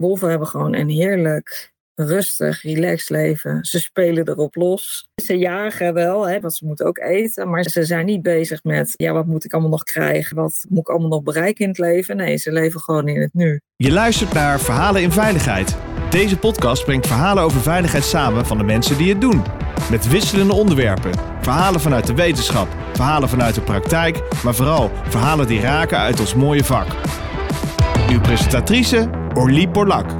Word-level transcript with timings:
wolven 0.00 0.28
hebben 0.28 0.48
gewoon 0.48 0.74
een 0.74 0.88
heerlijk 0.88 1.72
rustig, 1.94 2.62
relaxed 2.62 3.10
leven. 3.10 3.58
Ze 3.64 3.80
spelen 3.80 4.28
erop 4.28 4.54
los. 4.54 5.08
Ze 5.14 5.38
jagen 5.38 5.94
wel, 5.94 6.28
hè, 6.28 6.40
want 6.40 6.54
ze 6.54 6.66
moeten 6.66 6.86
ook 6.86 6.98
eten. 6.98 7.50
Maar 7.50 7.62
ze 7.62 7.84
zijn 7.84 8.06
niet 8.06 8.22
bezig 8.22 8.62
met, 8.62 8.94
ja, 8.96 9.12
wat 9.12 9.26
moet 9.26 9.44
ik 9.44 9.52
allemaal 9.52 9.70
nog 9.70 9.82
krijgen? 9.82 10.36
Wat 10.36 10.64
moet 10.68 10.80
ik 10.80 10.88
allemaal 10.88 11.08
nog 11.08 11.22
bereiken 11.22 11.64
in 11.64 11.68
het 11.68 11.78
leven? 11.78 12.16
Nee, 12.16 12.36
ze 12.36 12.52
leven 12.52 12.80
gewoon 12.80 13.08
in 13.08 13.20
het 13.20 13.34
nu. 13.34 13.60
Je 13.76 13.92
luistert 13.92 14.32
naar 14.32 14.60
Verhalen 14.60 15.02
in 15.02 15.12
Veiligheid. 15.12 15.76
Deze 16.10 16.38
podcast 16.38 16.84
brengt 16.84 17.06
verhalen 17.06 17.42
over 17.42 17.60
veiligheid 17.60 18.04
samen 18.04 18.46
van 18.46 18.58
de 18.58 18.64
mensen 18.64 18.98
die 18.98 19.08
het 19.08 19.20
doen. 19.20 19.42
Met 19.90 20.08
wisselende 20.08 20.52
onderwerpen. 20.52 21.12
Verhalen 21.40 21.80
vanuit 21.80 22.06
de 22.06 22.14
wetenschap, 22.14 22.68
verhalen 22.92 23.28
vanuit 23.28 23.54
de 23.54 23.60
praktijk, 23.60 24.22
maar 24.44 24.54
vooral 24.54 24.90
verhalen 25.08 25.46
die 25.46 25.60
raken 25.60 25.98
uit 25.98 26.20
ons 26.20 26.34
mooie 26.34 26.64
vak. 26.64 26.86
Uw 28.10 28.20
presentatrice 28.20 29.19
Orlie 29.34 29.68
Porlak. 29.68 30.10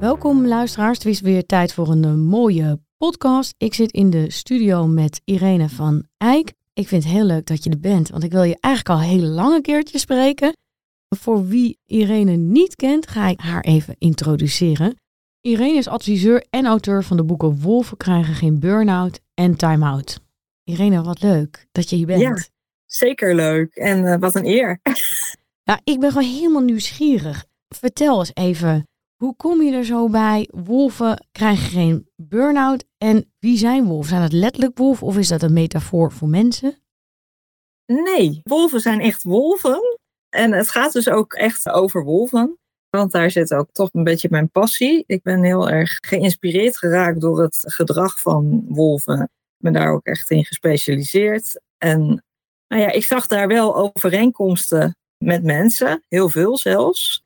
Welkom 0.00 0.46
luisteraars, 0.46 0.98
het 0.98 1.06
is 1.06 1.20
weer 1.20 1.46
tijd 1.46 1.72
voor 1.72 1.88
een 1.88 2.02
uh, 2.02 2.14
mooie 2.14 2.80
podcast. 2.96 3.54
Ik 3.58 3.74
zit 3.74 3.92
in 3.92 4.10
de 4.10 4.30
studio 4.30 4.86
met 4.86 5.20
Irene 5.24 5.68
van 5.68 6.04
Eyck. 6.16 6.52
Ik 6.72 6.88
vind 6.88 7.04
het 7.04 7.12
heel 7.12 7.24
leuk 7.24 7.46
dat 7.46 7.64
je 7.64 7.70
er 7.70 7.80
bent, 7.80 8.10
want 8.10 8.22
ik 8.22 8.32
wil 8.32 8.42
je 8.42 8.56
eigenlijk 8.60 9.00
al 9.00 9.08
heel 9.08 9.28
lang 9.28 9.54
een 9.54 9.62
keertje 9.62 9.98
spreken. 9.98 10.52
Voor 11.16 11.46
wie 11.46 11.78
Irene 11.86 12.36
niet 12.36 12.76
kent, 12.76 13.06
ga 13.06 13.28
ik 13.28 13.40
haar 13.40 13.62
even 13.62 13.94
introduceren. 13.98 14.96
Irene 15.40 15.76
is 15.76 15.88
adviseur 15.88 16.46
en 16.50 16.66
auteur 16.66 17.04
van 17.04 17.16
de 17.16 17.24
boeken 17.24 17.60
Wolven 17.60 17.96
krijgen 17.96 18.34
geen 18.34 18.58
burn-out 18.58 19.20
en 19.34 19.56
Time 19.56 19.86
Out. 19.86 20.20
Irene, 20.64 21.02
wat 21.02 21.22
leuk 21.22 21.66
dat 21.72 21.90
je 21.90 21.96
hier 21.96 22.06
bent. 22.06 22.20
Ja, 22.20 22.53
zeker 22.86 23.34
leuk 23.34 23.74
en 23.74 24.04
uh, 24.04 24.16
wat 24.18 24.34
een 24.34 24.46
eer. 24.46 24.80
nou, 25.68 25.80
ik 25.84 26.00
ben 26.00 26.12
gewoon 26.12 26.28
helemaal 26.28 26.62
nieuwsgierig. 26.62 27.44
Vertel 27.68 28.18
eens 28.18 28.30
even, 28.34 28.88
hoe 29.16 29.36
kom 29.36 29.62
je 29.62 29.72
er 29.72 29.84
zo 29.84 30.08
bij? 30.08 30.48
Wolven 30.50 31.26
krijgen 31.32 31.70
geen 31.70 32.08
burn-out. 32.16 32.84
En 32.98 33.32
wie 33.38 33.58
zijn 33.58 33.84
wolven? 33.84 34.08
Zijn 34.08 34.22
het 34.22 34.32
letterlijk 34.32 34.78
wolven 34.78 35.06
of 35.06 35.18
is 35.18 35.28
dat 35.28 35.42
een 35.42 35.52
metafoor 35.52 36.12
voor 36.12 36.28
mensen? 36.28 36.78
Nee, 37.86 38.40
wolven 38.44 38.80
zijn 38.80 39.00
echt 39.00 39.22
wolven. 39.22 39.98
En 40.28 40.52
het 40.52 40.70
gaat 40.70 40.92
dus 40.92 41.08
ook 41.08 41.32
echt 41.32 41.68
over 41.68 42.04
wolven. 42.04 42.58
Want 42.90 43.12
daar 43.12 43.30
zit 43.30 43.54
ook 43.54 43.72
toch 43.72 43.88
een 43.92 44.04
beetje 44.04 44.28
mijn 44.30 44.50
passie. 44.50 45.04
Ik 45.06 45.22
ben 45.22 45.42
heel 45.42 45.70
erg 45.70 45.98
geïnspireerd 46.00 46.78
geraakt 46.78 47.20
door 47.20 47.42
het 47.42 47.64
gedrag 47.66 48.20
van 48.20 48.64
wolven. 48.68 49.22
Ik 49.22 49.58
ben 49.58 49.72
daar 49.72 49.92
ook 49.92 50.04
echt 50.04 50.30
in 50.30 50.44
gespecialiseerd. 50.44 51.60
En 51.78 52.23
nou 52.68 52.82
ja, 52.82 52.90
ik 52.90 53.04
zag 53.04 53.26
daar 53.26 53.48
wel 53.48 53.76
overeenkomsten 53.76 54.96
met 55.16 55.42
mensen, 55.42 56.04
heel 56.08 56.28
veel 56.28 56.58
zelfs. 56.58 57.22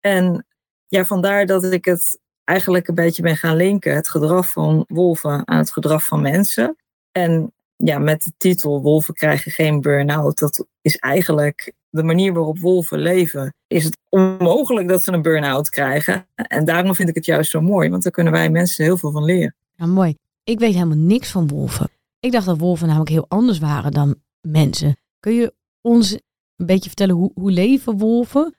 En 0.00 0.46
ja, 0.86 1.04
vandaar 1.04 1.46
dat 1.46 1.64
ik 1.64 1.84
het 1.84 2.20
eigenlijk 2.44 2.88
een 2.88 2.94
beetje 2.94 3.22
ben 3.22 3.36
gaan 3.36 3.56
linken, 3.56 3.94
het 3.94 4.08
gedrag 4.08 4.50
van 4.50 4.84
wolven 4.88 5.48
aan 5.48 5.58
het 5.58 5.72
gedrag 5.72 6.04
van 6.04 6.20
mensen. 6.20 6.76
En 7.12 7.52
ja, 7.76 7.98
met 7.98 8.22
de 8.22 8.32
titel 8.36 8.82
Wolven 8.82 9.14
krijgen 9.14 9.50
geen 9.50 9.80
burn-out, 9.80 10.38
dat 10.38 10.66
is 10.80 10.96
eigenlijk 10.96 11.72
de 11.90 12.02
manier 12.02 12.32
waarop 12.32 12.58
wolven 12.58 12.98
leven. 12.98 13.54
Is 13.66 13.84
het 13.84 13.98
onmogelijk 14.08 14.88
dat 14.88 15.02
ze 15.02 15.12
een 15.12 15.22
burn-out 15.22 15.70
krijgen. 15.70 16.26
En 16.34 16.64
daarom 16.64 16.94
vind 16.94 17.08
ik 17.08 17.14
het 17.14 17.24
juist 17.24 17.50
zo 17.50 17.60
mooi, 17.60 17.90
want 17.90 18.02
daar 18.02 18.12
kunnen 18.12 18.32
wij 18.32 18.50
mensen 18.50 18.84
heel 18.84 18.96
veel 18.96 19.10
van 19.10 19.24
leren. 19.24 19.54
Ja, 19.74 19.86
mooi. 19.86 20.16
Ik 20.44 20.58
weet 20.58 20.74
helemaal 20.74 20.96
niks 20.96 21.30
van 21.30 21.48
wolven. 21.48 21.90
Ik 22.20 22.32
dacht 22.32 22.46
dat 22.46 22.58
wolven 22.58 22.86
namelijk 22.86 23.10
heel 23.10 23.26
anders 23.28 23.58
waren 23.58 23.92
dan 23.92 24.14
mensen. 24.42 24.96
Kun 25.20 25.34
je 25.34 25.54
ons 25.80 26.12
een 26.56 26.66
beetje 26.66 26.88
vertellen 26.88 27.14
hoe, 27.14 27.30
hoe 27.34 27.50
leven 27.50 27.98
wolven? 27.98 28.56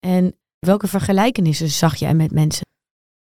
En 0.00 0.36
Welke 0.66 0.86
vergelijkenissen 0.86 1.68
zag 1.68 1.96
jij 1.96 2.14
met 2.14 2.32
mensen? 2.32 2.66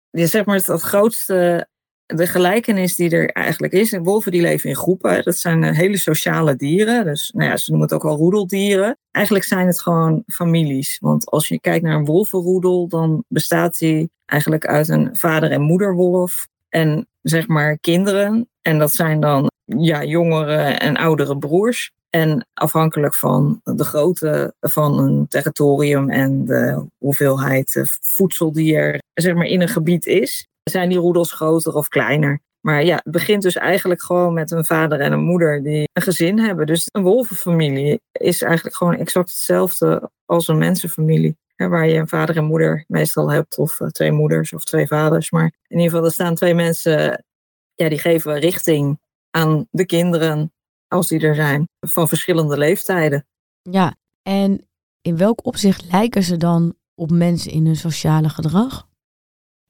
Ja, 0.09 0.25
zeg 0.25 0.45
maar 0.45 0.55
het, 0.55 0.81
grootste, 0.81 1.67
de 2.05 2.27
gelijkenis 2.27 2.95
die 2.95 3.09
er 3.09 3.29
eigenlijk 3.29 3.73
is. 3.73 3.97
Wolven 3.97 4.31
die 4.31 4.41
leven 4.41 4.69
in 4.69 4.75
groepen. 4.75 5.23
Dat 5.23 5.37
zijn 5.37 5.63
eh, 5.63 5.77
hele 5.77 5.97
sociale 5.97 6.55
dieren. 6.55 7.05
Dus 7.05 7.31
nou 7.35 7.49
ja, 7.49 7.57
ze 7.57 7.69
noemen 7.69 7.87
het 7.87 7.97
ook 7.97 8.03
wel 8.03 8.17
roedeldieren. 8.17 8.97
Eigenlijk 9.11 9.45
zijn 9.45 9.67
het 9.67 9.81
gewoon 9.81 10.23
families. 10.27 10.97
Want 10.99 11.29
als 11.29 11.47
je 11.47 11.59
kijkt 11.59 11.85
naar 11.85 11.95
een 11.95 12.05
wolvenroedel, 12.05 12.87
dan 12.87 13.23
bestaat 13.27 13.77
die 13.77 14.11
eigenlijk 14.25 14.65
uit 14.65 14.89
een 14.89 15.09
vader- 15.11 15.51
en 15.51 15.61
moederwolf. 15.61 16.47
En 16.69 17.07
zeg 17.21 17.47
maar 17.47 17.77
kinderen. 17.77 18.49
En 18.61 18.79
dat 18.79 18.93
zijn 18.93 19.19
dan 19.19 19.51
ja, 19.65 20.03
jongere 20.03 20.61
en 20.61 20.97
oudere 20.97 21.37
broers. 21.37 21.91
En 22.09 22.47
afhankelijk 22.53 23.15
van 23.15 23.61
de 23.63 23.83
grootte 23.83 24.53
van 24.59 24.99
een 24.99 25.27
territorium 25.27 26.09
en 26.09 26.45
de 26.45 26.85
hoeveelheid 26.97 27.75
eh, 27.75 27.83
voedsel 28.01 28.51
die 28.51 28.75
er 28.75 29.01
zeg 29.13 29.33
maar, 29.33 29.45
in 29.45 29.61
een 29.61 29.67
gebied 29.67 30.05
is, 30.05 30.47
zijn 30.63 30.89
die 30.89 30.97
roedels 30.97 31.31
groter 31.31 31.75
of 31.75 31.87
kleiner. 31.87 32.41
Maar 32.65 32.83
ja, 32.85 32.95
het 32.95 33.11
begint 33.11 33.41
dus 33.41 33.55
eigenlijk 33.55 34.01
gewoon 34.01 34.33
met 34.33 34.51
een 34.51 34.65
vader 34.65 34.99
en 34.99 35.11
een 35.11 35.23
moeder 35.23 35.63
die 35.63 35.89
een 35.93 36.01
gezin 36.01 36.39
hebben. 36.39 36.65
Dus 36.65 36.87
een 36.91 37.03
wolvenfamilie 37.03 38.01
is 38.11 38.41
eigenlijk 38.41 38.75
gewoon 38.75 38.95
exact 38.95 39.29
hetzelfde 39.29 40.09
als 40.25 40.47
een 40.47 40.57
mensenfamilie. 40.57 41.37
waar 41.55 41.87
je 41.87 41.99
een 41.99 42.07
vader 42.07 42.37
en 42.37 42.43
moeder 42.43 42.83
meestal 42.87 43.31
hebt, 43.31 43.57
of 43.57 43.79
eh, 43.79 43.87
twee 43.87 44.11
moeders 44.11 44.53
of 44.53 44.63
twee 44.63 44.87
vaders. 44.87 45.31
Maar 45.31 45.51
in 45.67 45.77
ieder 45.77 45.89
geval, 45.89 46.05
er 46.05 46.11
staan 46.11 46.35
twee 46.35 46.53
mensen, 46.53 47.23
ja, 47.75 47.89
die 47.89 47.99
geven 47.99 48.39
richting 48.39 48.99
aan 49.35 49.67
de 49.71 49.85
kinderen 49.85 50.53
als 50.87 51.07
die 51.07 51.19
er 51.19 51.35
zijn, 51.35 51.69
van 51.79 52.07
verschillende 52.07 52.57
leeftijden. 52.57 53.25
Ja, 53.61 53.95
en 54.21 54.67
in 55.01 55.17
welk 55.17 55.45
opzicht 55.45 55.91
lijken 55.91 56.23
ze 56.23 56.37
dan 56.37 56.75
op 56.95 57.11
mensen 57.11 57.51
in 57.51 57.65
hun 57.65 57.75
sociale 57.75 58.29
gedrag? 58.29 58.87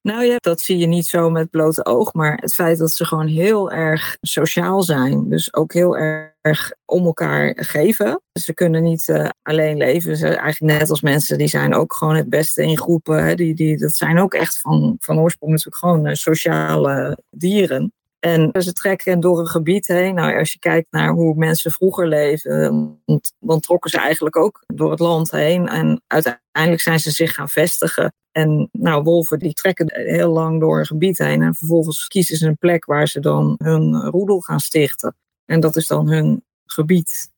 Nou 0.01 0.23
ja, 0.23 0.35
dat 0.37 0.61
zie 0.61 0.77
je 0.77 0.85
niet 0.85 1.05
zo 1.05 1.29
met 1.29 1.49
blote 1.49 1.85
oog, 1.85 2.13
maar 2.13 2.37
het 2.41 2.53
feit 2.53 2.77
dat 2.77 2.91
ze 2.91 3.05
gewoon 3.05 3.27
heel 3.27 3.71
erg 3.71 4.17
sociaal 4.21 4.83
zijn, 4.83 5.29
dus 5.29 5.53
ook 5.53 5.73
heel 5.73 5.97
erg 5.97 6.73
om 6.85 7.05
elkaar 7.05 7.55
geven. 7.55 8.21
Ze 8.39 8.53
kunnen 8.53 8.83
niet 8.83 9.07
uh, 9.07 9.29
alleen 9.41 9.77
leven, 9.77 10.17
ze 10.17 10.27
eigenlijk 10.27 10.79
net 10.79 10.89
als 10.89 11.01
mensen, 11.01 11.37
die 11.37 11.47
zijn 11.47 11.73
ook 11.73 11.93
gewoon 11.93 12.15
het 12.15 12.29
beste 12.29 12.63
in 12.63 12.77
groepen. 12.77 13.25
Hè. 13.25 13.35
Die, 13.35 13.55
die, 13.55 13.77
dat 13.77 13.93
zijn 13.93 14.19
ook 14.19 14.33
echt 14.33 14.59
van, 14.59 14.95
van 14.99 15.19
oorsprong 15.19 15.51
natuurlijk 15.51 15.77
gewoon 15.77 16.07
uh, 16.07 16.13
sociale 16.13 17.17
dieren. 17.29 17.93
En 18.23 18.51
ze 18.61 18.73
trekken 18.73 19.19
door 19.19 19.39
een 19.39 19.47
gebied 19.47 19.87
heen. 19.87 20.15
Nou, 20.15 20.39
als 20.39 20.51
je 20.51 20.59
kijkt 20.59 20.91
naar 20.91 21.09
hoe 21.09 21.35
mensen 21.35 21.71
vroeger 21.71 22.07
leven, 22.07 23.01
dan 23.39 23.59
trokken 23.59 23.89
ze 23.89 23.97
eigenlijk 23.97 24.37
ook 24.37 24.63
door 24.67 24.91
het 24.91 24.99
land 24.99 25.31
heen. 25.31 25.67
En 25.67 26.01
uiteindelijk 26.07 26.81
zijn 26.81 26.99
ze 26.99 27.11
zich 27.11 27.33
gaan 27.33 27.49
vestigen. 27.49 28.13
En 28.31 28.69
nou, 28.71 29.03
wolven 29.03 29.39
die 29.39 29.53
trekken 29.53 29.91
heel 29.91 30.31
lang 30.31 30.59
door 30.59 30.79
een 30.79 30.85
gebied 30.85 31.17
heen. 31.17 31.41
En 31.41 31.55
vervolgens 31.55 32.07
kiezen 32.07 32.37
ze 32.37 32.47
een 32.47 32.57
plek 32.57 32.85
waar 32.85 33.07
ze 33.07 33.19
dan 33.19 33.55
hun 33.63 34.01
roedel 34.01 34.39
gaan 34.39 34.59
stichten. 34.59 35.15
En 35.45 35.59
dat 35.59 35.75
is 35.75 35.87
dan 35.87 36.07
hun 36.07 36.43
gebied. 36.65 37.31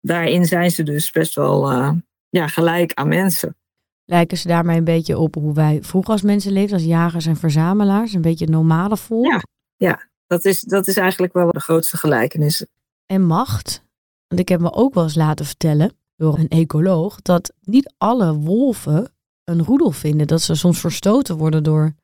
Daarin 0.00 0.44
zijn 0.44 0.70
ze 0.70 0.82
dus 0.82 1.10
best 1.10 1.34
wel 1.34 1.72
uh, 1.72 1.92
ja, 2.28 2.46
gelijk 2.46 2.94
aan 2.94 3.08
mensen. 3.08 3.56
Lijken 4.04 4.36
ze 4.36 4.48
daarmee 4.48 4.78
een 4.78 4.84
beetje 4.84 5.18
op 5.18 5.34
hoe 5.34 5.54
wij 5.54 5.78
vroeger 5.82 6.12
als 6.12 6.22
mensen 6.22 6.52
leefden, 6.52 6.74
als 6.74 6.86
jagers 6.86 7.26
en 7.26 7.36
verzamelaars? 7.36 8.12
Een 8.12 8.22
beetje 8.22 8.46
normale 8.46 8.96
volk? 8.96 9.26
Ja, 9.26 9.42
ja, 9.76 10.08
dat 10.26 10.44
is, 10.44 10.60
dat 10.60 10.86
is 10.86 10.96
eigenlijk 10.96 11.32
wel 11.32 11.50
de 11.50 11.60
grootste 11.60 11.96
gelijkenis. 11.96 12.66
En 13.06 13.22
macht. 13.22 13.84
Want 14.28 14.40
ik 14.40 14.48
heb 14.48 14.60
me 14.60 14.72
ook 14.72 14.94
wel 14.94 15.02
eens 15.02 15.14
laten 15.14 15.46
vertellen 15.46 15.92
door 16.16 16.38
een 16.38 16.48
ecoloog 16.48 17.22
dat 17.22 17.52
niet 17.60 17.94
alle 17.98 18.34
wolven 18.34 19.12
een 19.44 19.64
roedel 19.64 19.90
vinden. 19.90 20.26
Dat 20.26 20.42
ze 20.42 20.54
soms 20.54 20.80
verstoten 20.80 21.36
worden 21.36 21.62
door 21.62 21.94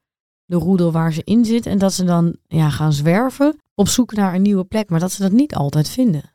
de 0.44 0.56
roedel 0.56 0.93
waar 0.93 1.12
ze 1.12 1.22
in 1.25 1.44
zitten. 1.44 1.72
En 1.72 1.78
dat 1.78 1.93
ze 1.93 2.05
dan 2.05 2.37
ja, 2.47 2.71
gaan 2.71 2.93
zwerven 2.93 3.56
op 3.75 3.89
zoek 3.89 4.12
naar 4.12 4.34
een 4.34 4.43
nieuwe 4.43 4.65
plek. 4.65 4.91
Maar 4.91 5.00
dat 5.00 5.12
ze 5.12 5.22
dat 5.22 5.33
niet 5.33 5.54
altijd 5.54 5.89
vinden. 5.89 6.31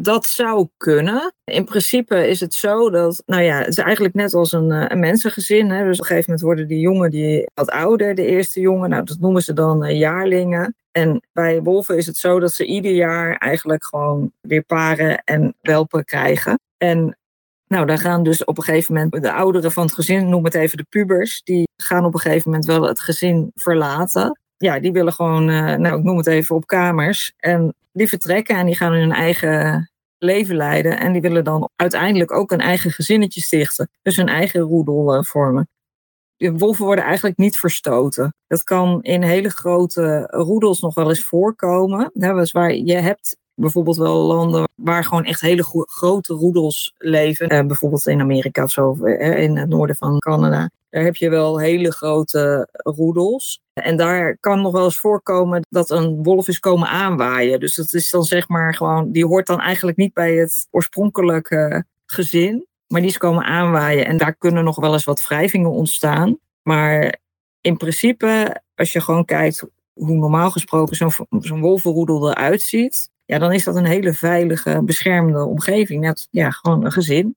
Dat 0.00 0.26
zou 0.26 0.68
kunnen. 0.76 1.32
In 1.44 1.64
principe 1.64 2.28
is 2.28 2.40
het 2.40 2.54
zo 2.54 2.90
dat, 2.90 3.22
nou 3.26 3.42
ja, 3.42 3.58
het 3.58 3.68
is 3.68 3.78
eigenlijk 3.78 4.14
net 4.14 4.34
als 4.34 4.52
een, 4.52 4.70
eh, 4.70 4.84
een 4.88 4.98
mensengezin. 4.98 5.70
Hè. 5.70 5.84
Dus 5.84 5.98
op 5.98 6.00
een 6.00 6.06
gegeven 6.06 6.30
moment 6.30 6.40
worden 6.40 6.68
die 6.68 6.80
jongen 6.80 7.10
die 7.10 7.50
wat 7.54 7.70
ouder, 7.70 8.14
de 8.14 8.26
eerste 8.26 8.60
jongen, 8.60 8.90
nou 8.90 9.04
dat 9.04 9.18
noemen 9.18 9.42
ze 9.42 9.52
dan 9.52 9.84
uh, 9.84 9.98
jaarlingen. 9.98 10.74
En 10.90 11.22
bij 11.32 11.62
wolven 11.62 11.96
is 11.96 12.06
het 12.06 12.16
zo 12.16 12.40
dat 12.40 12.52
ze 12.52 12.64
ieder 12.64 12.92
jaar 12.92 13.36
eigenlijk 13.36 13.84
gewoon 13.84 14.32
weer 14.40 14.62
paren 14.62 15.22
en 15.24 15.54
welpen 15.60 16.04
krijgen. 16.04 16.60
En 16.76 17.18
nou, 17.66 17.86
dan 17.86 17.98
gaan 17.98 18.22
dus 18.22 18.44
op 18.44 18.58
een 18.58 18.64
gegeven 18.64 18.94
moment 18.94 19.22
de 19.22 19.32
ouderen 19.32 19.72
van 19.72 19.84
het 19.84 19.94
gezin, 19.94 20.28
noem 20.28 20.44
het 20.44 20.54
even 20.54 20.78
de 20.78 20.86
pubers, 20.88 21.42
die 21.42 21.68
gaan 21.76 22.04
op 22.04 22.14
een 22.14 22.20
gegeven 22.20 22.50
moment 22.50 22.66
wel 22.66 22.82
het 22.82 23.00
gezin 23.00 23.50
verlaten. 23.54 24.40
Ja, 24.56 24.80
die 24.80 24.92
willen 24.92 25.12
gewoon, 25.12 25.48
uh, 25.50 25.74
nou 25.74 25.98
ik 25.98 26.04
noem 26.04 26.16
het 26.16 26.26
even 26.26 26.56
op 26.56 26.66
kamers. 26.66 27.32
En 27.36 27.74
die 27.92 28.08
vertrekken 28.08 28.56
en 28.56 28.66
die 28.66 28.76
gaan 28.76 28.92
hun 28.92 29.12
eigen 29.12 29.90
leven 30.18 30.56
leiden. 30.56 30.98
En 30.98 31.12
die 31.12 31.20
willen 31.20 31.44
dan 31.44 31.68
uiteindelijk 31.76 32.32
ook 32.32 32.52
een 32.52 32.60
eigen 32.60 32.90
gezinnetje 32.90 33.40
stichten. 33.40 33.90
Dus 34.02 34.16
hun 34.16 34.28
eigen 34.28 34.60
roedel 34.60 35.16
uh, 35.16 35.22
vormen. 35.22 35.68
De 36.36 36.52
wolven 36.52 36.84
worden 36.84 37.04
eigenlijk 37.04 37.36
niet 37.36 37.58
verstoten. 37.58 38.34
Dat 38.46 38.64
kan 38.64 39.02
in 39.02 39.22
hele 39.22 39.48
grote 39.48 40.28
roedels 40.30 40.80
nog 40.80 40.94
wel 40.94 41.08
eens 41.08 41.24
voorkomen. 41.24 42.10
Waar 42.52 42.74
je 42.74 42.94
hebt 42.94 43.36
bijvoorbeeld 43.54 43.96
wel 43.96 44.16
landen 44.16 44.68
waar 44.74 45.04
gewoon 45.04 45.24
echt 45.24 45.40
hele 45.40 45.86
grote 45.86 46.34
roedels 46.34 46.94
leven. 46.98 47.52
Uh, 47.52 47.66
bijvoorbeeld 47.66 48.06
in 48.06 48.20
Amerika 48.20 48.64
of 48.64 49.00
in 49.00 49.56
het 49.56 49.68
noorden 49.68 49.96
van 49.96 50.18
Canada. 50.18 50.70
Daar 50.90 51.04
heb 51.04 51.16
je 51.16 51.30
wel 51.30 51.58
hele 51.58 51.92
grote 51.92 52.68
roedels. 52.72 53.60
En 53.72 53.96
daar 53.96 54.38
kan 54.38 54.60
nog 54.60 54.72
wel 54.72 54.84
eens 54.84 54.98
voorkomen 54.98 55.66
dat 55.68 55.90
een 55.90 56.22
wolf 56.22 56.48
is 56.48 56.60
komen 56.60 56.88
aanwaaien. 56.88 57.60
Dus 57.60 57.74
dat 57.74 57.92
is 57.92 58.10
dan 58.10 58.24
zeg 58.24 58.48
maar 58.48 58.74
gewoon, 58.74 59.12
die 59.12 59.26
hoort 59.26 59.46
dan 59.46 59.60
eigenlijk 59.60 59.96
niet 59.96 60.12
bij 60.12 60.34
het 60.34 60.66
oorspronkelijke 60.70 61.84
gezin. 62.06 62.66
Maar 62.86 63.00
die 63.00 63.10
is 63.10 63.18
komen 63.18 63.44
aanwaaien 63.44 64.06
en 64.06 64.16
daar 64.16 64.36
kunnen 64.36 64.64
nog 64.64 64.76
wel 64.76 64.92
eens 64.92 65.04
wat 65.04 65.26
wrijvingen 65.26 65.70
ontstaan. 65.70 66.38
Maar 66.62 67.18
in 67.60 67.76
principe, 67.76 68.60
als 68.74 68.92
je 68.92 69.00
gewoon 69.00 69.24
kijkt 69.24 69.64
hoe 69.92 70.16
normaal 70.16 70.50
gesproken 70.50 70.96
zo'n 70.96 71.10
zo'n 71.40 71.60
wolvenroedel 71.60 72.30
eruit 72.30 72.62
ziet, 72.62 73.10
ja, 73.24 73.38
dan 73.38 73.52
is 73.52 73.64
dat 73.64 73.76
een 73.76 73.86
hele 73.86 74.12
veilige, 74.12 74.82
beschermende 74.84 75.44
omgeving. 75.44 76.00
Net, 76.00 76.28
ja, 76.30 76.50
gewoon 76.50 76.84
een 76.84 76.92
gezin. 76.92 77.36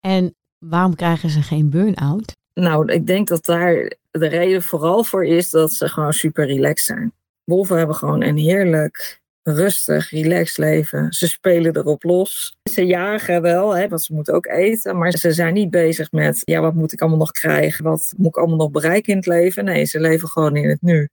En 0.00 0.34
waarom 0.58 0.94
krijgen 0.94 1.30
ze 1.30 1.42
geen 1.42 1.70
burn-out? 1.70 2.36
Nou, 2.60 2.92
ik 2.92 3.06
denk 3.06 3.28
dat 3.28 3.44
daar 3.44 3.92
de 4.10 4.26
reden 4.26 4.62
vooral 4.62 5.04
voor 5.04 5.26
is 5.26 5.50
dat 5.50 5.72
ze 5.72 5.88
gewoon 5.88 6.12
super 6.12 6.46
relaxed 6.46 6.86
zijn. 6.86 7.12
Wolven 7.44 7.76
hebben 7.78 7.96
gewoon 7.96 8.22
een 8.22 8.36
heerlijk, 8.36 9.20
rustig, 9.42 10.10
relaxed 10.10 10.58
leven. 10.58 11.12
Ze 11.12 11.28
spelen 11.28 11.76
erop 11.76 12.02
los. 12.02 12.58
Ze 12.70 12.86
jagen 12.86 13.42
wel, 13.42 13.76
hè, 13.76 13.88
want 13.88 14.02
ze 14.02 14.14
moeten 14.14 14.34
ook 14.34 14.46
eten. 14.46 14.98
Maar 14.98 15.10
ze 15.12 15.32
zijn 15.32 15.54
niet 15.54 15.70
bezig 15.70 16.12
met, 16.12 16.42
ja, 16.44 16.60
wat 16.60 16.74
moet 16.74 16.92
ik 16.92 17.00
allemaal 17.00 17.18
nog 17.18 17.30
krijgen? 17.30 17.84
Wat 17.84 18.12
moet 18.16 18.26
ik 18.26 18.36
allemaal 18.36 18.56
nog 18.56 18.70
bereiken 18.70 19.12
in 19.12 19.18
het 19.18 19.26
leven? 19.26 19.64
Nee, 19.64 19.84
ze 19.84 20.00
leven 20.00 20.28
gewoon 20.28 20.56
in 20.56 20.68
het 20.68 20.82
nu. 20.82 21.08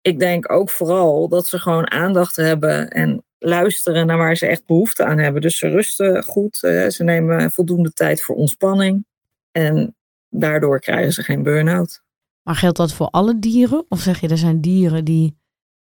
Ik 0.00 0.18
denk 0.18 0.52
ook 0.52 0.70
vooral 0.70 1.28
dat 1.28 1.48
ze 1.48 1.58
gewoon 1.58 1.90
aandacht 1.90 2.36
hebben 2.36 2.90
en 2.90 3.24
luisteren 3.38 4.06
naar 4.06 4.18
waar 4.18 4.36
ze 4.36 4.46
echt 4.46 4.66
behoefte 4.66 5.04
aan 5.04 5.18
hebben. 5.18 5.42
Dus 5.42 5.58
ze 5.58 5.68
rusten 5.68 6.24
goed, 6.24 6.56
ze 6.56 7.00
nemen 7.04 7.50
voldoende 7.50 7.92
tijd 7.92 8.22
voor 8.22 8.36
ontspanning. 8.36 9.04
En 9.52 9.94
daardoor 10.30 10.80
krijgen 10.80 11.12
ze 11.12 11.22
geen 11.22 11.42
burn-out. 11.42 12.02
Maar 12.42 12.54
geldt 12.54 12.76
dat 12.76 12.92
voor 12.92 13.06
alle 13.06 13.38
dieren? 13.38 13.84
Of 13.88 14.00
zeg 14.00 14.20
je, 14.20 14.28
er 14.28 14.38
zijn 14.38 14.60
dieren 14.60 15.04
die 15.04 15.38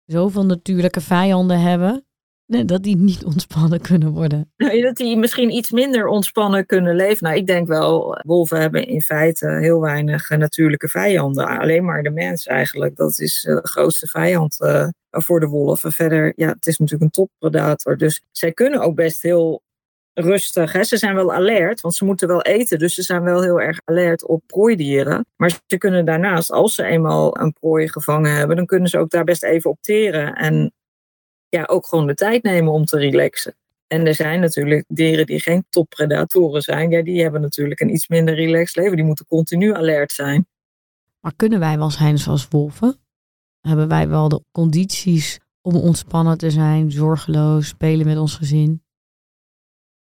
zoveel 0.05 0.47
natuurlijke 0.47 1.01
vijanden 1.01 1.61
hebben, 1.61 2.07
dat 2.47 2.83
die 2.83 2.97
niet 2.97 3.25
ontspannen 3.35 3.81
kunnen 3.81 4.13
worden? 4.13 4.53
Nou, 4.57 4.81
dat 4.81 4.97
die 4.97 5.17
misschien 5.17 5.55
iets 5.55 5.71
minder 5.71 6.07
ontspannen 6.07 6.67
kunnen 6.67 6.97
leven. 6.97 7.25
Nou, 7.25 7.37
ik 7.37 7.47
denk 7.47 7.69
wel, 7.69 8.21
wolven 8.23 8.61
hebben 8.61 8.87
in 8.87 9.03
feite 9.03 9.49
heel 9.49 9.81
weinig 9.81 10.31
natuurlijke 10.31 10.89
vijanden. 10.89 11.47
Alleen 11.47 11.85
maar 11.85 12.03
de 12.03 12.11
mens 12.11 12.47
eigenlijk. 12.47 12.97
Dat 12.97 13.19
is 13.19 13.41
de 13.41 13.59
grootste 13.63 14.07
vijand 14.07 14.61
uh, 14.61 14.89
voor 15.11 15.41
de 15.41 15.47
wolven. 15.47 15.93
Verder, 15.93 16.33
ja, 16.37 16.49
het 16.49 16.67
is 16.67 16.79
natuurlijk 16.79 17.05
een 17.05 17.25
toppredator. 17.25 17.97
Dus 17.97 18.23
zij 18.33 18.53
kunnen 18.53 18.81
ook 18.81 18.95
best 18.95 19.23
heel 19.23 19.63
rustig. 20.19 20.73
Hè. 20.73 20.85
Ze 20.85 20.97
zijn 20.97 21.15
wel 21.15 21.33
alert, 21.33 21.81
want 21.81 21.95
ze 21.95 22.05
moeten 22.05 22.29
wel 22.29 22.43
eten. 22.43 22.79
Dus 22.79 22.95
ze 22.95 23.03
zijn 23.03 23.23
wel 23.23 23.43
heel 23.43 23.61
erg 23.61 23.81
alert 23.85 24.27
op 24.27 24.43
prooidieren. 24.47 25.27
Maar 25.37 25.61
ze 25.67 25.79
kunnen 25.79 26.05
daarnaast, 26.05 26.51
als 26.51 26.75
ze 26.75 26.85
eenmaal 26.85 27.41
een 27.41 27.53
prooi 27.53 27.89
gevangen 27.89 28.37
hebben, 28.37 28.57
dan 28.57 28.67
kunnen 28.67 28.89
ze 28.89 28.99
ook 28.99 29.11
daar 29.11 29.25
best 29.25 29.43
even 29.43 29.71
opteren. 29.71 30.35
En 30.35 30.73
ja, 31.49 31.65
ook 31.65 31.87
gewoon 31.87 32.07
de 32.07 32.15
tijd 32.15 32.43
nemen 32.43 32.73
om 32.73 32.85
te 32.85 32.99
relaxen. 32.99 33.55
En 33.87 34.07
er 34.07 34.15
zijn 34.15 34.41
natuurlijk 34.41 34.85
dieren 34.89 35.27
die 35.27 35.41
geen 35.41 35.67
toppredatoren 35.71 36.63
zijn. 36.63 36.91
Ja, 36.91 37.03
die 37.03 37.23
hebben 37.23 37.41
natuurlijk 37.41 37.81
een 37.81 37.93
iets 37.93 38.09
minder 38.09 38.35
relaxed 38.35 38.77
leven. 38.77 38.97
Die 38.97 39.05
moeten 39.05 39.27
continu 39.27 39.75
alert 39.75 40.13
zijn. 40.13 40.47
Maar 41.21 41.35
kunnen 41.37 41.59
wij 41.59 41.79
wel 41.79 41.91
zijn 41.91 42.19
zoals 42.19 42.49
wolven? 42.49 42.97
Hebben 43.61 43.89
wij 43.89 44.09
wel 44.09 44.29
de 44.29 44.43
condities 44.53 45.41
om 45.63 45.77
ontspannen 45.77 46.39
te 46.39 46.51
zijn, 46.51 46.91
zorgeloos, 46.91 47.69
spelen 47.69 48.07
met 48.07 48.19
ons 48.19 48.35
gezin? 48.37 48.86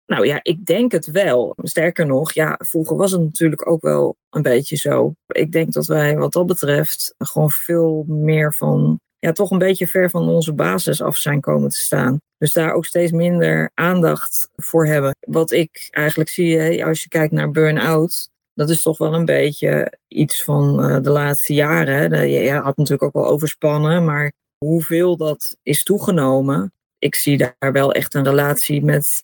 Nou 0.07 0.25
ja, 0.25 0.39
ik 0.41 0.65
denk 0.65 0.91
het 0.91 1.05
wel. 1.05 1.53
Sterker 1.57 2.05
nog, 2.05 2.33
ja, 2.33 2.59
vroeger 2.63 2.95
was 2.95 3.11
het 3.11 3.21
natuurlijk 3.21 3.69
ook 3.69 3.81
wel 3.81 4.15
een 4.29 4.41
beetje 4.41 4.75
zo. 4.75 5.13
Ik 5.27 5.51
denk 5.51 5.73
dat 5.73 5.85
wij 5.85 6.17
wat 6.17 6.33
dat 6.33 6.45
betreft 6.45 7.15
gewoon 7.17 7.51
veel 7.51 8.05
meer 8.07 8.53
van, 8.53 8.99
ja, 9.19 9.31
toch 9.31 9.51
een 9.51 9.57
beetje 9.57 9.87
ver 9.87 10.09
van 10.09 10.27
onze 10.27 10.53
basis 10.53 11.01
af 11.01 11.17
zijn 11.17 11.41
komen 11.41 11.69
te 11.69 11.77
staan. 11.77 12.19
Dus 12.37 12.53
daar 12.53 12.73
ook 12.73 12.85
steeds 12.85 13.11
minder 13.11 13.71
aandacht 13.73 14.49
voor 14.55 14.85
hebben. 14.85 15.15
Wat 15.19 15.51
ik 15.51 15.87
eigenlijk 15.91 16.29
zie, 16.29 16.85
als 16.85 17.03
je 17.03 17.09
kijkt 17.09 17.33
naar 17.33 17.51
burn-out, 17.51 18.29
dat 18.53 18.69
is 18.69 18.81
toch 18.81 18.97
wel 18.97 19.13
een 19.13 19.25
beetje 19.25 19.97
iets 20.07 20.43
van 20.43 20.89
uh, 20.89 20.97
de 21.01 21.09
laatste 21.09 21.53
jaren. 21.53 22.29
Je 22.29 22.51
had 22.51 22.77
natuurlijk 22.77 23.03
ook 23.03 23.23
wel 23.23 23.31
overspannen, 23.31 24.05
maar 24.05 24.31
hoeveel 24.57 25.17
dat 25.17 25.57
is 25.63 25.83
toegenomen. 25.83 26.71
Ik 26.99 27.15
zie 27.15 27.37
daar 27.37 27.71
wel 27.71 27.91
echt 27.91 28.13
een 28.13 28.23
relatie 28.23 28.83
met 28.83 29.23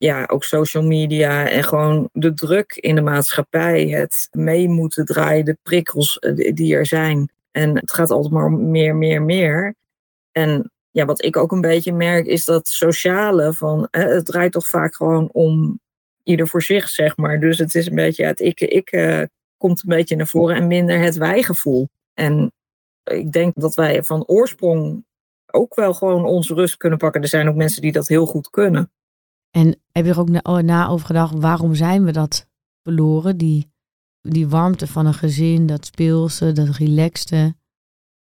ja, 0.00 0.24
ook 0.26 0.44
social 0.44 0.82
media 0.82 1.48
en 1.48 1.64
gewoon 1.64 2.08
de 2.12 2.34
druk 2.34 2.72
in 2.74 2.94
de 2.94 3.00
maatschappij, 3.00 3.88
het 3.88 4.28
mee 4.30 4.68
moeten 4.68 5.04
draaien, 5.04 5.44
de 5.44 5.58
prikkels 5.62 6.18
eh, 6.18 6.54
die 6.54 6.74
er 6.74 6.86
zijn. 6.86 7.30
En 7.50 7.76
het 7.76 7.92
gaat 7.92 8.10
altijd 8.10 8.32
maar 8.32 8.44
om 8.44 8.70
meer, 8.70 8.96
meer, 8.96 9.22
meer. 9.22 9.74
En 10.32 10.70
ja, 10.90 11.04
wat 11.04 11.24
ik 11.24 11.36
ook 11.36 11.52
een 11.52 11.60
beetje 11.60 11.92
merk, 11.92 12.26
is 12.26 12.44
dat 12.44 12.68
sociale 12.68 13.52
van, 13.52 13.88
het 13.90 14.26
draait 14.26 14.52
toch 14.52 14.68
vaak 14.68 14.94
gewoon 14.94 15.28
om 15.32 15.80
ieder 16.22 16.48
voor 16.48 16.62
zich, 16.62 16.88
zeg 16.88 17.16
maar. 17.16 17.40
Dus 17.40 17.58
het 17.58 17.74
is 17.74 17.86
een 17.86 17.94
beetje, 17.94 18.24
het 18.24 18.40
ik, 18.40 18.60
ik 18.60 18.92
uh, 18.92 19.22
komt 19.56 19.82
een 19.82 19.96
beetje 19.96 20.16
naar 20.16 20.26
voren 20.26 20.56
en 20.56 20.66
minder 20.66 20.98
het 20.98 21.16
wij-gevoel. 21.16 21.88
En 22.14 22.52
ik 23.04 23.32
denk 23.32 23.52
dat 23.54 23.74
wij 23.74 24.02
van 24.02 24.26
oorsprong 24.26 25.04
ook 25.46 25.74
wel 25.74 25.94
gewoon 25.94 26.24
onze 26.24 26.54
rust 26.54 26.76
kunnen 26.76 26.98
pakken. 26.98 27.22
Er 27.22 27.28
zijn 27.28 27.48
ook 27.48 27.54
mensen 27.54 27.82
die 27.82 27.92
dat 27.92 28.08
heel 28.08 28.26
goed 28.26 28.50
kunnen. 28.50 28.90
En 29.50 29.80
heb 29.92 30.04
je 30.04 30.10
er 30.10 30.20
ook 30.20 30.28
na, 30.28 30.40
oh, 30.42 30.58
na 30.58 30.88
over 30.88 31.06
gedacht, 31.06 31.34
waarom 31.38 31.74
zijn 31.74 32.04
we 32.04 32.12
dat 32.12 32.46
verloren? 32.82 33.36
Die, 33.36 33.72
die 34.20 34.48
warmte 34.48 34.86
van 34.86 35.06
een 35.06 35.14
gezin, 35.14 35.66
dat 35.66 35.86
speelse, 35.86 36.52
dat 36.52 36.68
relaxte. 36.68 37.54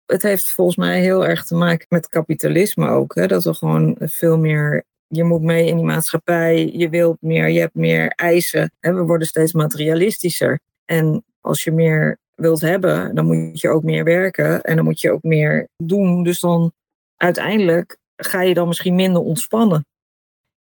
Het 0.06 0.22
heeft 0.22 0.50
volgens 0.50 0.76
mij 0.76 1.00
heel 1.00 1.26
erg 1.26 1.44
te 1.44 1.54
maken 1.54 1.86
met 1.88 2.08
kapitalisme 2.08 2.88
ook. 2.88 3.14
Hè? 3.14 3.26
Dat 3.26 3.44
we 3.44 3.54
gewoon 3.54 3.96
veel 4.00 4.38
meer 4.38 4.84
je 5.08 5.24
moet 5.24 5.42
mee 5.42 5.66
in 5.66 5.76
die 5.76 5.84
maatschappij, 5.84 6.70
je 6.72 6.88
wilt 6.88 7.16
meer, 7.20 7.48
je 7.48 7.60
hebt 7.60 7.74
meer 7.74 8.08
eisen. 8.08 8.70
We 8.80 9.02
worden 9.02 9.26
steeds 9.26 9.52
materialistischer. 9.52 10.60
En 10.84 11.24
als 11.40 11.64
je 11.64 11.72
meer 11.72 12.18
wilt 12.34 12.60
hebben, 12.60 13.14
dan 13.14 13.26
moet 13.26 13.60
je 13.60 13.68
ook 13.68 13.82
meer 13.82 14.04
werken 14.04 14.62
en 14.62 14.76
dan 14.76 14.84
moet 14.84 15.00
je 15.00 15.12
ook 15.12 15.22
meer 15.22 15.68
doen. 15.76 16.22
Dus 16.22 16.40
dan 16.40 16.72
uiteindelijk 17.16 17.96
ga 18.16 18.42
je 18.42 18.54
dan 18.54 18.68
misschien 18.68 18.94
minder 18.94 19.22
ontspannen. 19.22 19.86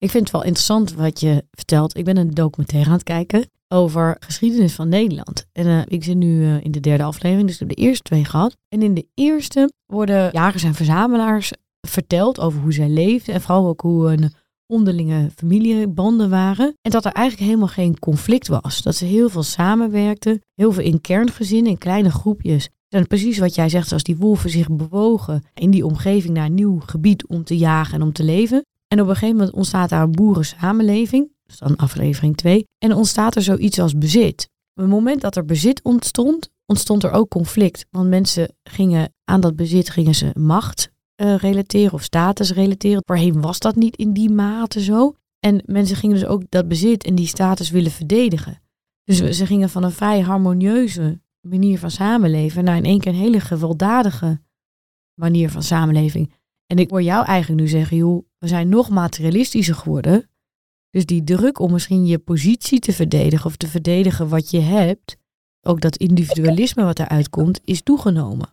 Ik 0.00 0.10
vind 0.10 0.22
het 0.22 0.32
wel 0.32 0.44
interessant 0.44 0.94
wat 0.94 1.20
je 1.20 1.44
vertelt. 1.50 1.96
Ik 1.96 2.04
ben 2.04 2.16
een 2.16 2.30
documentaire 2.30 2.88
aan 2.88 2.94
het 2.94 3.02
kijken 3.02 3.50
over 3.68 4.16
geschiedenis 4.20 4.74
van 4.74 4.88
Nederland. 4.88 5.46
En 5.52 5.66
uh, 5.66 5.82
ik 5.86 6.04
zit 6.04 6.16
nu 6.16 6.40
uh, 6.40 6.64
in 6.64 6.70
de 6.70 6.80
derde 6.80 7.02
aflevering, 7.02 7.46
dus 7.46 7.60
ik 7.60 7.68
heb 7.68 7.76
de 7.76 7.82
eerste 7.82 8.02
twee 8.02 8.24
gehad. 8.24 8.56
En 8.68 8.82
in 8.82 8.94
de 8.94 9.06
eerste 9.14 9.72
worden 9.86 10.30
jagers 10.32 10.62
en 10.62 10.74
verzamelaars 10.74 11.52
verteld 11.88 12.40
over 12.40 12.60
hoe 12.60 12.72
zij 12.72 12.88
leefden. 12.88 13.34
En 13.34 13.40
vooral 13.40 13.66
ook 13.66 13.80
hoe 13.80 14.08
hun 14.08 14.32
onderlinge 14.66 15.30
familiebanden 15.36 16.30
waren. 16.30 16.74
En 16.82 16.90
dat 16.90 17.04
er 17.04 17.12
eigenlijk 17.12 17.46
helemaal 17.46 17.68
geen 17.68 17.98
conflict 17.98 18.48
was. 18.48 18.82
Dat 18.82 18.94
ze 18.94 19.04
heel 19.04 19.28
veel 19.28 19.42
samenwerkten. 19.42 20.40
Heel 20.54 20.72
veel 20.72 20.84
in 20.84 21.00
kerngezinnen, 21.00 21.70
in 21.70 21.78
kleine 21.78 22.10
groepjes. 22.10 22.68
En 22.88 23.06
precies 23.06 23.38
wat 23.38 23.54
jij 23.54 23.68
zegt, 23.68 23.92
als 23.92 24.02
die 24.02 24.16
wolven 24.16 24.50
zich 24.50 24.70
bewogen 24.70 25.42
in 25.54 25.70
die 25.70 25.86
omgeving 25.86 26.34
naar 26.34 26.46
een 26.46 26.54
nieuw 26.54 26.80
gebied 26.80 27.26
om 27.26 27.44
te 27.44 27.56
jagen 27.56 27.94
en 27.94 28.02
om 28.02 28.12
te 28.12 28.24
leven. 28.24 28.64
En 28.92 29.00
op 29.00 29.08
een 29.08 29.14
gegeven 29.14 29.36
moment 29.36 29.54
ontstaat 29.54 29.88
daar 29.88 30.02
een 30.02 30.12
boerensamenleving. 30.12 31.32
Dus 31.46 31.58
dan 31.58 31.76
aflevering 31.76 32.36
2. 32.36 32.66
En 32.78 32.94
ontstaat 32.94 33.36
er 33.36 33.42
zoiets 33.42 33.78
als 33.78 33.98
bezit. 33.98 34.48
Op 34.74 34.82
het 34.82 34.92
moment 34.92 35.20
dat 35.20 35.36
er 35.36 35.44
bezit 35.44 35.82
ontstond, 35.82 36.50
ontstond 36.66 37.02
er 37.02 37.10
ook 37.10 37.28
conflict. 37.28 37.86
Want 37.90 38.08
mensen 38.08 38.56
gingen 38.62 39.12
aan 39.24 39.40
dat 39.40 39.56
bezit 39.56 39.90
gingen 39.90 40.14
ze 40.14 40.30
macht 40.34 40.90
uh, 41.22 41.36
relateren 41.36 41.92
of 41.92 42.02
status 42.02 42.52
relateren. 42.52 43.02
Voorheen 43.06 43.40
was 43.40 43.58
dat 43.58 43.76
niet 43.76 43.96
in 43.96 44.12
die 44.12 44.30
mate 44.30 44.82
zo. 44.82 45.14
En 45.38 45.62
mensen 45.66 45.96
gingen 45.96 46.18
dus 46.18 46.26
ook 46.26 46.42
dat 46.48 46.68
bezit 46.68 47.04
en 47.04 47.14
die 47.14 47.26
status 47.26 47.70
willen 47.70 47.90
verdedigen. 47.90 48.62
Dus 49.04 49.18
ze 49.18 49.46
gingen 49.46 49.70
van 49.70 49.82
een 49.82 49.92
vrij 49.92 50.20
harmonieuze 50.20 51.20
manier 51.40 51.78
van 51.78 51.90
samenleven 51.90 52.64
naar 52.64 52.76
in 52.76 52.84
één 52.84 53.00
keer 53.00 53.12
een 53.12 53.18
hele 53.18 53.40
gewelddadige 53.40 54.40
manier 55.14 55.50
van 55.50 55.62
samenleving. 55.62 56.32
En 56.70 56.78
ik 56.78 56.90
hoor 56.90 57.02
jou 57.02 57.24
eigenlijk 57.24 57.60
nu 57.60 57.68
zeggen, 57.68 57.96
joh, 57.96 58.26
we 58.38 58.48
zijn 58.48 58.68
nog 58.68 58.90
materialistischer 58.90 59.74
geworden. 59.74 60.30
Dus 60.90 61.06
die 61.06 61.24
druk 61.24 61.58
om 61.58 61.72
misschien 61.72 62.06
je 62.06 62.18
positie 62.18 62.80
te 62.80 62.92
verdedigen 62.92 63.46
of 63.46 63.56
te 63.56 63.66
verdedigen 63.66 64.28
wat 64.28 64.50
je 64.50 64.60
hebt, 64.60 65.16
ook 65.60 65.80
dat 65.80 65.96
individualisme 65.96 66.84
wat 66.84 66.98
eruit 66.98 67.28
komt, 67.28 67.60
is 67.64 67.82
toegenomen. 67.82 68.48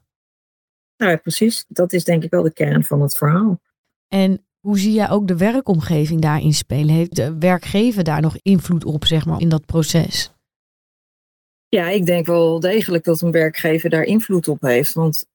Nou 0.97 1.12
ja, 1.12 1.17
precies. 1.17 1.65
Dat 1.67 1.93
is 1.93 2.03
denk 2.03 2.24
ik 2.24 2.29
wel 2.29 2.43
de 2.43 2.53
kern 2.53 2.83
van 2.83 3.01
het 3.01 3.17
verhaal. 3.17 3.59
En 4.07 4.45
hoe 4.59 4.79
zie 4.79 4.93
jij 4.93 5.09
ook 5.09 5.27
de 5.27 5.38
werkomgeving 5.38 6.21
daarin 6.21 6.53
spelen? 6.53 6.95
Heeft 6.95 7.15
de 7.15 7.38
werkgever 7.38 8.03
daar 8.03 8.21
nog 8.21 8.38
invloed 8.41 8.86
op, 8.86 9.05
zeg 9.05 9.25
maar, 9.25 9.41
in 9.41 9.50
dat 9.50 9.65
proces? 9.65 10.31
Ja, 11.67 11.89
ik 11.89 12.05
denk 12.05 12.25
wel 12.25 12.59
degelijk 12.59 13.03
dat 13.03 13.21
een 13.21 13.31
werkgever 13.31 13.89
daar 13.89 14.03
invloed 14.03 14.47
op 14.47 14.62
heeft. 14.62 14.93
Want 14.93 15.25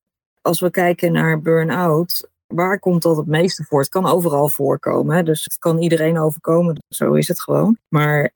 als 0.40 0.60
we 0.60 0.70
kijken 0.70 1.12
naar 1.12 1.40
burn-out, 1.40 2.30
waar 2.54 2.78
komt 2.78 3.02
dat 3.02 3.16
het 3.16 3.26
meeste 3.26 3.64
voor? 3.64 3.80
Het 3.80 3.88
kan 3.88 4.06
overal 4.06 4.48
voorkomen, 4.48 5.16
hè? 5.16 5.22
dus 5.22 5.44
het 5.44 5.58
kan 5.58 5.78
iedereen 5.78 6.18
overkomen. 6.18 6.82
Zo 6.88 7.12
is 7.12 7.28
het 7.28 7.40
gewoon. 7.40 7.78
Maar 7.88 8.30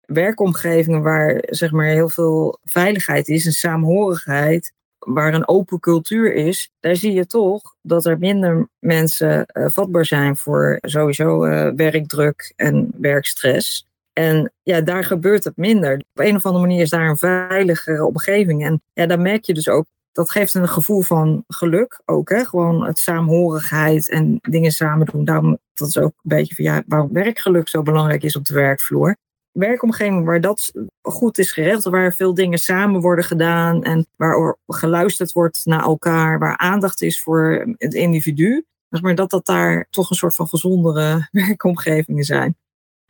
werkomgevingen 0.00 1.02
waar 1.02 1.42
zeg 1.46 1.70
maar 1.70 1.86
heel 1.86 2.08
veel 2.08 2.58
veiligheid 2.64 3.28
is 3.28 3.46
en 3.46 3.52
saamhorigheid, 3.52 4.72
waar 4.98 5.34
een 5.34 5.48
open 5.48 5.80
cultuur 5.80 6.34
is, 6.34 6.70
daar 6.80 6.96
zie 6.96 7.12
je 7.12 7.26
toch 7.26 7.74
dat 7.82 8.06
er 8.06 8.18
minder 8.18 8.68
mensen 8.78 9.46
uh, 9.52 9.66
vatbaar 9.68 10.06
zijn 10.06 10.36
voor 10.36 10.78
sowieso 10.80 11.44
uh, 11.44 11.70
werkdruk 11.76 12.52
en 12.56 12.92
werkstress. 13.00 13.86
En 14.12 14.52
ja, 14.62 14.80
daar 14.80 15.04
gebeurt 15.04 15.44
het 15.44 15.56
minder. 15.56 15.94
Op 15.94 16.24
een 16.24 16.36
of 16.36 16.46
andere 16.46 16.66
manier 16.66 16.82
is 16.82 16.90
daar 16.90 17.08
een 17.08 17.16
veiligere 17.16 18.04
omgeving. 18.04 18.64
En 18.64 18.82
ja, 18.92 19.06
daar 19.06 19.20
merk 19.20 19.44
je 19.44 19.54
dus 19.54 19.68
ook, 19.68 19.86
dat 20.12 20.30
geeft 20.30 20.54
een 20.54 20.68
gevoel 20.68 21.00
van 21.00 21.44
geluk 21.48 22.02
ook. 22.04 22.28
Hè? 22.28 22.44
Gewoon 22.44 22.84
het 22.84 22.98
saamhorigheid 22.98 24.10
en 24.10 24.38
dingen 24.40 24.70
samen 24.70 25.06
doen. 25.06 25.24
Daarom, 25.24 25.58
dat 25.74 25.88
is 25.88 25.98
ook 25.98 26.12
een 26.22 26.36
beetje 26.36 26.54
van 26.54 26.64
ja, 26.64 26.82
waarom 26.86 27.12
werkgeluk 27.12 27.68
zo 27.68 27.82
belangrijk 27.82 28.22
is 28.22 28.36
op 28.36 28.44
de 28.44 28.54
werkvloer 28.54 29.16
werkomgeving 29.52 30.24
waar 30.24 30.40
dat 30.40 30.72
goed 31.02 31.38
is 31.38 31.52
geregeld, 31.52 31.84
waar 31.84 32.14
veel 32.14 32.34
dingen 32.34 32.58
samen 32.58 33.00
worden 33.00 33.24
gedaan 33.24 33.82
en 33.82 34.06
waar 34.16 34.56
geluisterd 34.66 35.32
wordt 35.32 35.60
naar 35.64 35.82
elkaar, 35.82 36.38
waar 36.38 36.56
aandacht 36.56 37.02
is 37.02 37.20
voor 37.20 37.74
het 37.76 37.94
individu, 37.94 38.64
maar 39.00 39.14
dat 39.14 39.30
dat 39.30 39.46
daar 39.46 39.86
toch 39.90 40.10
een 40.10 40.16
soort 40.16 40.34
van 40.34 40.48
gezondere 40.48 41.28
werkomgevingen 41.32 42.24
zijn. 42.24 42.56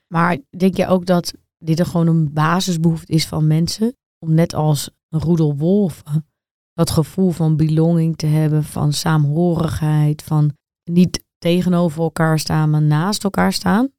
Maar 0.06 0.38
denk 0.56 0.76
je 0.76 0.86
ook 0.86 1.06
dat 1.06 1.34
dit 1.58 1.78
er 1.78 1.86
gewoon 1.86 2.06
een 2.06 2.32
basisbehoefte 2.32 3.12
is 3.12 3.26
van 3.26 3.46
mensen 3.46 3.96
om 4.18 4.34
net 4.34 4.54
als 4.54 4.90
een 5.08 5.20
roedel 5.20 5.56
wolven 5.56 6.26
dat 6.74 6.90
gevoel 6.90 7.30
van 7.30 7.56
belonging 7.56 8.16
te 8.16 8.26
hebben, 8.26 8.64
van 8.64 8.92
saamhorigheid, 8.92 10.22
van 10.22 10.56
niet 10.84 11.24
tegenover 11.38 12.02
elkaar 12.02 12.38
staan, 12.38 12.70
maar 12.70 12.82
naast 12.82 13.24
elkaar 13.24 13.52
staan? 13.52 13.92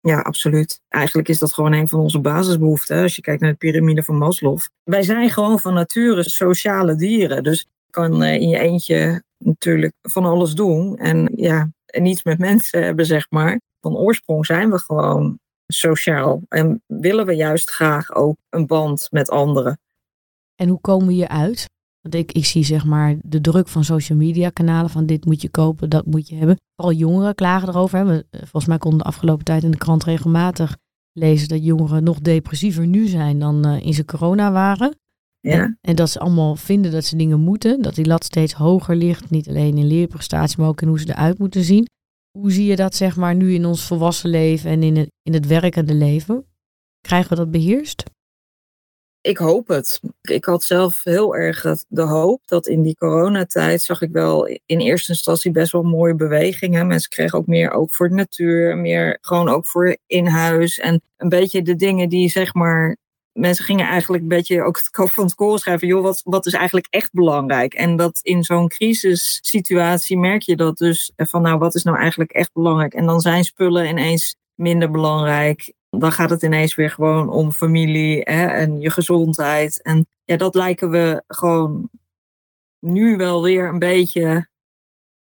Ja, 0.00 0.20
absoluut. 0.20 0.80
Eigenlijk 0.88 1.28
is 1.28 1.38
dat 1.38 1.52
gewoon 1.52 1.72
een 1.72 1.88
van 1.88 2.00
onze 2.00 2.20
basisbehoeften. 2.20 3.02
Als 3.02 3.16
je 3.16 3.22
kijkt 3.22 3.40
naar 3.40 3.50
de 3.50 3.56
piramide 3.56 4.02
van 4.02 4.18
Maslow. 4.18 4.58
Wij 4.82 5.02
zijn 5.02 5.30
gewoon 5.30 5.60
van 5.60 5.74
nature 5.74 6.22
sociale 6.22 6.94
dieren. 6.94 7.42
Dus 7.42 7.60
je 7.60 7.92
kan 7.92 8.22
eh, 8.22 8.34
in 8.34 8.48
je 8.48 8.58
eentje 8.58 9.22
natuurlijk 9.38 9.92
van 10.02 10.24
alles 10.24 10.54
doen. 10.54 10.96
En 10.96 11.32
ja, 11.36 11.70
niets 11.98 12.22
met 12.22 12.38
mensen 12.38 12.82
hebben, 12.82 13.06
zeg 13.06 13.30
maar. 13.30 13.60
Van 13.80 13.96
oorsprong 13.96 14.46
zijn 14.46 14.70
we 14.70 14.78
gewoon 14.78 15.38
sociaal. 15.66 16.42
En 16.48 16.82
willen 16.86 17.26
we 17.26 17.32
juist 17.32 17.70
graag 17.70 18.14
ook 18.14 18.36
een 18.48 18.66
band 18.66 19.08
met 19.10 19.30
anderen. 19.30 19.80
En 20.54 20.68
hoe 20.68 20.80
komen 20.80 21.06
we 21.06 21.12
hier 21.12 21.28
uit? 21.28 21.66
Want 22.00 22.14
ik, 22.14 22.32
ik 22.32 22.44
zie 22.44 22.64
zeg 22.64 22.84
maar 22.84 23.16
de 23.22 23.40
druk 23.40 23.68
van 23.68 23.84
social 23.84 24.18
media 24.18 24.50
kanalen 24.50 24.90
van 24.90 25.06
dit 25.06 25.24
moet 25.24 25.42
je 25.42 25.48
kopen, 25.48 25.90
dat 25.90 26.06
moet 26.06 26.28
je 26.28 26.34
hebben. 26.34 26.56
Vooral 26.76 26.96
jongeren 26.96 27.34
klagen 27.34 27.68
erover. 27.68 27.98
Hè. 27.98 28.14
Eh, 28.14 28.22
volgens 28.30 28.66
mij 28.66 28.78
konden 28.78 28.98
de 28.98 29.04
afgelopen 29.04 29.44
tijd 29.44 29.62
in 29.62 29.70
de 29.70 29.76
krant 29.76 30.04
regelmatig 30.04 30.76
lezen 31.12 31.48
dat 31.48 31.64
jongeren 31.64 32.04
nog 32.04 32.20
depressiever 32.20 32.86
nu 32.86 33.06
zijn 33.06 33.38
dan 33.38 33.66
uh, 33.66 33.86
in 33.86 33.94
ze 33.94 34.04
corona 34.04 34.52
waren. 34.52 34.96
Ja. 35.40 35.76
En, 35.80 35.96
dat 35.96 36.10
ze 36.10 36.18
allemaal 36.18 36.56
vinden 36.56 36.90
dat 36.92 37.04
ze 37.04 37.16
dingen 37.16 37.40
moeten. 37.40 37.82
Dat 37.82 37.94
die 37.94 38.06
lat 38.06 38.24
steeds 38.24 38.52
hoger 38.52 38.96
ligt. 38.96 39.30
Niet 39.30 39.48
alleen 39.48 39.78
in 39.78 39.86
leerprestatie, 39.86 40.58
maar 40.58 40.68
ook 40.68 40.82
in 40.82 40.88
hoe 40.88 41.00
ze 41.00 41.08
eruit 41.08 41.38
moeten 41.38 41.64
zien. 41.64 41.86
Hoe 42.38 42.52
zie 42.52 42.66
je 42.66 42.76
dat 42.76 42.94
zeg 42.94 43.16
maar 43.16 43.34
nu 43.34 43.54
in 43.54 43.64
ons 43.64 43.84
volwassen 43.84 44.30
leven 44.30 44.70
en 44.70 44.82
in 44.82 44.96
het, 44.96 45.10
in 45.22 45.32
het 45.32 45.46
werkende 45.46 45.94
leven? 45.94 46.44
Krijgen 47.00 47.30
we 47.30 47.36
dat 47.36 47.50
beheerst? 47.50 48.04
Ik 49.20 49.38
hoop 49.38 49.68
het. 49.68 50.00
Ik 50.22 50.44
had 50.44 50.62
zelf 50.62 51.00
heel 51.04 51.36
erg 51.36 51.62
de 51.88 52.02
hoop 52.02 52.42
dat 52.44 52.66
in 52.66 52.82
die 52.82 52.96
coronatijd 52.96 53.82
zag 53.82 54.02
ik 54.02 54.12
wel 54.12 54.46
in 54.46 54.80
eerste 54.80 55.12
instantie 55.12 55.50
best 55.50 55.72
wel 55.72 55.82
mooie 55.82 56.14
bewegingen. 56.14 56.86
Mensen 56.86 57.10
kregen 57.10 57.38
ook 57.38 57.46
meer 57.46 57.70
ook 57.70 57.92
voor 57.92 58.08
de 58.08 58.14
natuur, 58.14 58.76
meer 58.76 59.18
gewoon 59.20 59.48
ook 59.48 59.66
voor 59.66 59.96
in 60.06 60.26
huis. 60.26 60.78
En 60.78 61.02
een 61.16 61.28
beetje 61.28 61.62
de 61.62 61.76
dingen 61.76 62.08
die 62.08 62.28
zeg 62.30 62.54
maar. 62.54 62.96
Mensen 63.32 63.64
gingen 63.64 63.86
eigenlijk 63.86 64.22
een 64.22 64.28
beetje 64.28 64.62
ook 64.62 64.76
het 64.76 64.90
kop 64.90 65.10
van 65.10 65.24
het 65.24 65.34
koren 65.34 65.58
schrijven. 65.58 65.88
Joh, 65.88 66.02
wat, 66.02 66.20
wat 66.24 66.46
is 66.46 66.52
eigenlijk 66.52 66.86
echt 66.90 67.12
belangrijk? 67.12 67.74
En 67.74 67.96
dat 67.96 68.20
in 68.22 68.42
zo'n 68.42 68.68
crisissituatie 68.68 70.18
merk 70.18 70.42
je 70.42 70.56
dat 70.56 70.78
dus 70.78 71.12
van 71.16 71.42
nou, 71.42 71.58
wat 71.58 71.74
is 71.74 71.82
nou 71.82 71.98
eigenlijk 71.98 72.32
echt 72.32 72.52
belangrijk? 72.52 72.94
En 72.94 73.06
dan 73.06 73.20
zijn 73.20 73.44
spullen 73.44 73.88
ineens 73.88 74.36
minder 74.54 74.90
belangrijk 74.90 75.72
dan 75.98 76.12
gaat 76.12 76.30
het 76.30 76.42
ineens 76.42 76.74
weer 76.74 76.90
gewoon 76.90 77.28
om 77.28 77.52
familie 77.52 78.20
hè, 78.24 78.46
en 78.46 78.80
je 78.80 78.90
gezondheid. 78.90 79.82
En 79.82 80.06
ja, 80.24 80.36
dat 80.36 80.54
lijken 80.54 80.90
we 80.90 81.22
gewoon 81.26 81.90
nu 82.78 83.16
wel 83.16 83.42
weer 83.42 83.68
een 83.68 83.78
beetje 83.78 84.48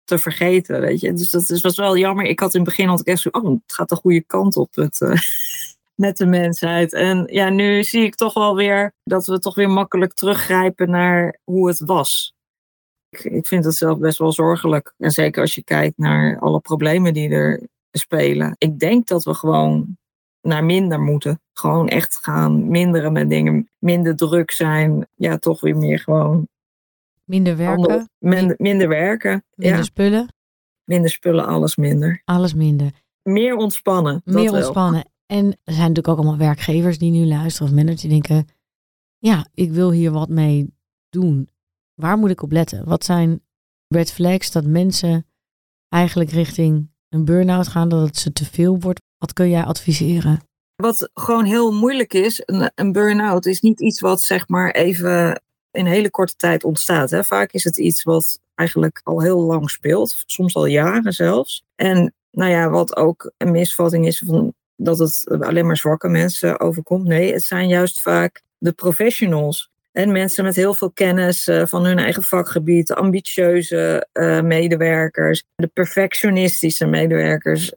te 0.03 0.17
vergeten, 0.17 0.81
weet 0.81 0.99
je. 0.99 1.13
Dus 1.13 1.29
dat 1.29 1.61
was 1.61 1.77
wel 1.77 1.97
jammer. 1.97 2.25
Ik 2.25 2.39
had 2.39 2.53
in 2.53 2.59
het 2.59 2.69
begin 2.69 2.89
altijd 2.89 3.07
echt 3.07 3.19
zo, 3.19 3.29
oh, 3.31 3.49
het 3.49 3.73
gaat 3.73 3.89
de 3.89 3.95
goede 3.95 4.21
kant 4.21 4.55
op 4.55 4.75
het, 4.75 4.99
uh, 4.99 5.15
met 6.05 6.17
de 6.17 6.25
mensheid. 6.25 6.93
En 6.93 7.23
ja, 7.31 7.49
nu 7.49 7.83
zie 7.83 8.03
ik 8.03 8.15
toch 8.15 8.33
wel 8.33 8.55
weer 8.55 8.93
dat 9.03 9.25
we 9.25 9.39
toch 9.39 9.55
weer 9.55 9.69
makkelijk 9.69 10.13
teruggrijpen 10.13 10.89
naar 10.89 11.39
hoe 11.43 11.67
het 11.67 11.79
was. 11.79 12.33
Ik, 13.09 13.19
ik 13.23 13.47
vind 13.47 13.65
het 13.65 13.75
zelf 13.75 13.97
best 13.97 14.17
wel 14.17 14.31
zorgelijk. 14.31 14.93
En 14.97 15.11
zeker 15.11 15.41
als 15.41 15.55
je 15.55 15.63
kijkt 15.63 15.97
naar 15.97 16.39
alle 16.39 16.59
problemen 16.59 17.13
die 17.13 17.29
er 17.29 17.67
spelen. 17.91 18.55
Ik 18.57 18.79
denk 18.79 19.07
dat 19.07 19.23
we 19.23 19.33
gewoon 19.33 19.97
naar 20.45 20.65
minder 20.65 20.99
moeten. 20.99 21.41
Gewoon 21.53 21.87
echt 21.87 22.17
gaan 22.21 22.67
minderen 22.67 23.11
met 23.11 23.29
dingen. 23.29 23.69
Minder 23.79 24.15
druk 24.15 24.51
zijn. 24.51 25.07
Ja, 25.15 25.37
toch 25.37 25.61
weer 25.61 25.77
meer 25.77 25.99
gewoon. 25.99 26.47
Minder 27.23 27.57
werken. 27.57 28.09
minder, 28.17 28.55
minder 28.57 28.87
werken. 28.87 29.43
Minder 29.55 29.83
spullen. 29.83 30.33
Minder 30.83 31.09
spullen, 31.09 31.45
alles 31.45 31.75
minder. 31.75 32.21
Alles 32.25 32.53
minder. 32.53 32.91
Meer 33.21 33.55
ontspannen. 33.55 34.21
Meer 34.25 34.51
ontspannen. 34.51 35.05
En 35.25 35.45
er 35.45 35.73
zijn 35.73 35.87
natuurlijk 35.87 36.07
ook 36.07 36.17
allemaal 36.17 36.37
werkgevers 36.37 36.97
die 36.97 37.11
nu 37.11 37.25
luisteren 37.25 37.67
of 37.67 37.75
managers 37.75 38.01
die 38.01 38.09
denken: 38.09 38.47
ja, 39.17 39.47
ik 39.53 39.71
wil 39.71 39.91
hier 39.91 40.11
wat 40.11 40.29
mee 40.29 40.73
doen. 41.09 41.49
Waar 41.93 42.17
moet 42.17 42.29
ik 42.29 42.41
op 42.41 42.51
letten? 42.51 42.85
Wat 42.85 43.05
zijn 43.05 43.41
red 43.87 44.11
flags 44.11 44.51
dat 44.51 44.65
mensen 44.65 45.25
eigenlijk 45.89 46.29
richting 46.29 46.89
een 47.09 47.25
burn-out 47.25 47.67
gaan, 47.67 47.89
dat 47.89 48.07
het 48.07 48.17
ze 48.17 48.31
te 48.31 48.45
veel 48.45 48.79
wordt? 48.79 49.01
Wat 49.25 49.33
kun 49.33 49.49
jij 49.49 49.63
adviseren? 49.63 50.41
Wat 50.75 51.09
gewoon 51.13 51.45
heel 51.45 51.71
moeilijk 51.71 52.13
is, 52.13 52.41
een, 52.45 52.71
een 52.75 52.91
burn-out 52.91 53.45
is 53.45 53.61
niet 53.61 53.79
iets 53.79 53.99
wat 53.99 54.21
zeg 54.21 54.47
maar 54.47 54.71
even 54.71 55.41
in 55.71 55.85
hele 55.85 56.09
korte 56.09 56.35
tijd 56.35 56.63
ontstaat. 56.63 57.09
Hè. 57.09 57.23
Vaak 57.23 57.51
is 57.51 57.63
het 57.63 57.77
iets 57.77 58.03
wat 58.03 58.39
eigenlijk 58.55 59.01
al 59.03 59.21
heel 59.21 59.41
lang 59.41 59.69
speelt, 59.69 60.23
soms 60.25 60.55
al 60.55 60.65
jaren 60.65 61.13
zelfs. 61.13 61.63
En 61.75 62.13
nou 62.31 62.51
ja, 62.51 62.69
wat 62.69 62.95
ook 62.95 63.31
een 63.37 63.51
misvatting 63.51 64.05
is 64.05 64.23
van 64.25 64.53
dat 64.75 64.99
het 64.99 65.25
alleen 65.39 65.65
maar 65.65 65.77
zwakke 65.77 66.07
mensen 66.07 66.59
overkomt. 66.59 67.07
Nee, 67.07 67.33
het 67.33 67.43
zijn 67.43 67.67
juist 67.67 68.01
vaak 68.01 68.41
de 68.57 68.71
professionals. 68.71 69.69
En 69.91 70.11
mensen 70.11 70.43
met 70.43 70.55
heel 70.55 70.73
veel 70.73 70.91
kennis 70.91 71.47
uh, 71.47 71.65
van 71.65 71.85
hun 71.85 71.99
eigen 71.99 72.23
vakgebied, 72.23 72.93
ambitieuze 72.93 74.07
uh, 74.13 74.41
medewerkers, 74.41 75.43
de 75.55 75.67
perfectionistische 75.67 76.85
medewerkers 76.85 77.73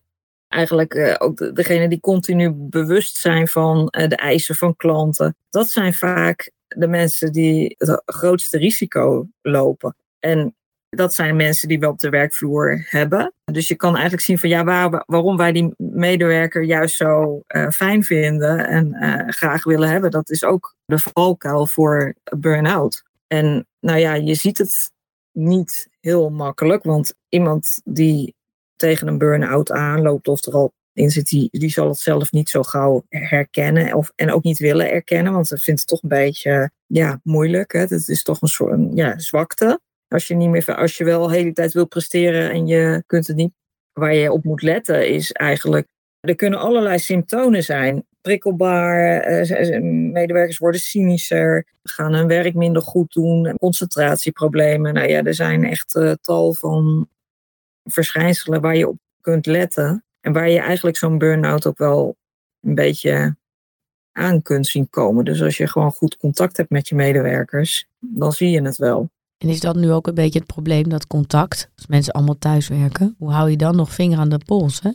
eigenlijk 0.48 0.94
uh, 0.94 1.14
ook 1.18 1.54
degene 1.54 1.88
die 1.88 2.00
continu 2.00 2.52
bewust 2.54 3.16
zijn 3.16 3.48
van 3.48 3.78
uh, 3.78 4.08
de 4.08 4.16
eisen 4.16 4.54
van 4.54 4.76
klanten. 4.76 5.36
Dat 5.50 5.68
zijn 5.68 5.94
vaak 5.94 6.50
de 6.68 6.88
mensen 6.88 7.32
die 7.32 7.74
het 7.78 8.02
grootste 8.04 8.58
risico 8.58 9.28
lopen. 9.42 9.96
En 10.18 10.56
dat 10.88 11.14
zijn 11.14 11.36
mensen 11.36 11.68
die 11.68 11.78
we 11.78 11.88
op 11.88 11.98
de 11.98 12.08
werkvloer 12.08 12.86
hebben. 12.88 13.32
Dus 13.44 13.68
je 13.68 13.76
kan 13.76 13.92
eigenlijk 13.92 14.24
zien 14.24 14.38
van 14.38 14.48
ja, 14.48 14.64
waar, 14.64 15.02
waarom 15.06 15.36
wij 15.36 15.52
die 15.52 15.74
medewerker 15.76 16.62
juist 16.62 16.96
zo 16.96 17.42
uh, 17.48 17.68
fijn 17.68 18.04
vinden 18.04 18.66
en 18.66 18.94
graag 19.32 19.64
willen 19.64 19.88
hebben. 19.88 20.10
Dat 20.10 20.30
is 20.30 20.44
ook 20.44 20.74
de 20.84 20.98
valkuil 20.98 21.66
voor 21.66 22.14
burn-out. 22.36 23.02
En 23.26 23.66
nou 23.80 23.98
ja, 23.98 24.14
je 24.14 24.34
ziet 24.34 24.58
het 24.58 24.90
niet 25.32 25.88
heel 26.00 26.30
makkelijk, 26.30 26.84
want 26.84 27.14
iemand 27.28 27.80
die 27.84 28.34
tegen 28.78 29.08
een 29.08 29.18
burn-out 29.18 29.70
aanloopt 29.70 30.28
of 30.28 30.46
er 30.46 30.52
al 30.52 30.72
in 30.98 31.10
zit, 31.10 31.26
die, 31.26 31.48
die 31.50 31.70
zal 31.70 31.88
het 31.88 31.98
zelf 31.98 32.32
niet 32.32 32.48
zo 32.48 32.62
gauw 32.62 33.04
herkennen 33.08 33.94
of, 33.94 34.12
en 34.14 34.32
ook 34.32 34.42
niet 34.42 34.58
willen 34.58 34.90
erkennen, 34.90 35.32
want 35.32 35.46
ze 35.46 35.58
vindt 35.58 35.80
het 35.80 35.88
toch 35.88 36.02
een 36.02 36.08
beetje 36.08 36.70
ja, 36.86 37.20
moeilijk. 37.22 37.72
Hè? 37.72 37.80
Het 37.80 38.08
is 38.08 38.22
toch 38.22 38.42
een 38.42 38.48
soort 38.48 38.78
ja, 38.94 39.18
zwakte. 39.18 39.80
Als 40.08 40.26
je, 40.26 40.34
niet 40.34 40.48
meer, 40.48 40.74
als 40.74 40.96
je 40.96 41.04
wel 41.04 41.26
de 41.26 41.34
hele 41.34 41.52
tijd 41.52 41.72
wil 41.72 41.86
presteren 41.86 42.50
en 42.50 42.66
je 42.66 43.02
kunt 43.06 43.26
het 43.26 43.36
niet, 43.36 43.52
waar 43.92 44.14
je 44.14 44.32
op 44.32 44.44
moet 44.44 44.62
letten, 44.62 45.08
is 45.08 45.32
eigenlijk, 45.32 45.86
er 46.20 46.34
kunnen 46.34 46.58
allerlei 46.58 46.98
symptomen 46.98 47.62
zijn. 47.62 48.06
Prikkelbaar, 48.20 49.20
eh, 49.20 49.80
medewerkers 50.12 50.58
worden 50.58 50.80
cynischer, 50.80 51.66
gaan 51.82 52.14
hun 52.14 52.26
werk 52.26 52.54
minder 52.54 52.82
goed 52.82 53.12
doen, 53.12 53.54
concentratieproblemen. 53.58 54.94
Nou 54.94 55.08
ja, 55.08 55.22
er 55.22 55.34
zijn 55.34 55.64
echt 55.64 55.94
uh, 55.94 56.12
tal 56.20 56.52
van 56.52 57.08
verschijnselen 57.92 58.60
waar 58.60 58.76
je 58.76 58.88
op 58.88 58.98
kunt 59.20 59.46
letten. 59.46 60.04
En 60.20 60.32
waar 60.32 60.50
je 60.50 60.58
eigenlijk 60.58 60.96
zo'n 60.96 61.18
burn-out 61.18 61.66
ook 61.66 61.78
wel 61.78 62.16
een 62.60 62.74
beetje 62.74 63.36
aan 64.12 64.42
kunt 64.42 64.66
zien 64.66 64.90
komen. 64.90 65.24
Dus 65.24 65.42
als 65.42 65.56
je 65.56 65.66
gewoon 65.66 65.92
goed 65.92 66.16
contact 66.16 66.56
hebt 66.56 66.70
met 66.70 66.88
je 66.88 66.94
medewerkers, 66.94 67.86
dan 67.98 68.32
zie 68.32 68.50
je 68.50 68.62
het 68.62 68.76
wel. 68.76 69.10
En 69.38 69.48
is 69.48 69.60
dat 69.60 69.76
nu 69.76 69.92
ook 69.92 70.06
een 70.06 70.14
beetje 70.14 70.38
het 70.38 70.48
probleem, 70.48 70.88
dat 70.88 71.06
contact? 71.06 71.70
Als 71.76 71.86
mensen 71.86 72.12
allemaal 72.12 72.38
thuiswerken, 72.38 73.14
hoe 73.18 73.30
hou 73.30 73.50
je 73.50 73.56
dan 73.56 73.76
nog 73.76 73.92
vinger 73.92 74.18
aan 74.18 74.28
de 74.28 74.40
pols? 74.46 74.80
Hè? 74.82 74.90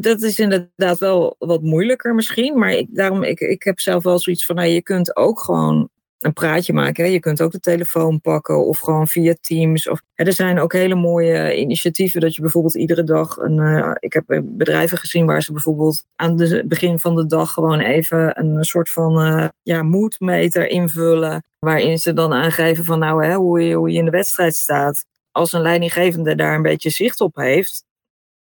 Dat 0.00 0.22
is 0.22 0.38
inderdaad 0.38 0.98
wel 0.98 1.36
wat 1.38 1.62
moeilijker 1.62 2.14
misschien. 2.14 2.58
Maar 2.58 2.72
ik, 2.72 2.88
daarom, 2.90 3.22
ik, 3.22 3.40
ik 3.40 3.62
heb 3.62 3.80
zelf 3.80 4.02
wel 4.02 4.18
zoiets 4.18 4.44
van, 4.44 4.56
nou, 4.56 4.68
je 4.68 4.82
kunt 4.82 5.16
ook 5.16 5.40
gewoon 5.40 5.88
een 6.24 6.32
praatje 6.32 6.72
maken. 6.72 7.10
Je 7.10 7.20
kunt 7.20 7.42
ook 7.42 7.52
de 7.52 7.60
telefoon 7.60 8.20
pakken 8.20 8.66
of 8.66 8.78
gewoon 8.78 9.06
via 9.06 9.34
Teams. 9.40 9.88
Of, 9.88 10.00
er 10.14 10.32
zijn 10.32 10.58
ook 10.58 10.72
hele 10.72 10.94
mooie 10.94 11.56
initiatieven 11.56 12.20
dat 12.20 12.34
je 12.34 12.40
bijvoorbeeld 12.40 12.74
iedere 12.74 13.04
dag 13.04 13.36
een. 13.36 13.56
Uh, 13.56 13.90
ik 13.98 14.12
heb 14.12 14.42
bedrijven 14.44 14.98
gezien 14.98 15.26
waar 15.26 15.42
ze 15.42 15.52
bijvoorbeeld 15.52 16.04
aan 16.16 16.40
het 16.40 16.68
begin 16.68 16.98
van 16.98 17.16
de 17.16 17.26
dag 17.26 17.52
gewoon 17.52 17.80
even 17.80 18.40
een 18.40 18.64
soort 18.64 18.90
van 18.90 19.52
ja, 19.62 19.82
moedmeter 19.82 20.68
invullen. 20.68 21.44
Waarin 21.58 21.98
ze 21.98 22.12
dan 22.12 22.32
aangeven 22.32 22.84
van 22.84 22.98
nou 22.98 23.24
hè, 23.24 23.34
hoe, 23.34 23.60
je, 23.60 23.74
hoe 23.74 23.90
je 23.90 23.98
in 23.98 24.04
de 24.04 24.10
wedstrijd 24.10 24.54
staat. 24.54 25.04
Als 25.30 25.52
een 25.52 25.60
leidinggevende 25.60 26.34
daar 26.34 26.54
een 26.54 26.62
beetje 26.62 26.90
zicht 26.90 27.20
op 27.20 27.36
heeft, 27.36 27.84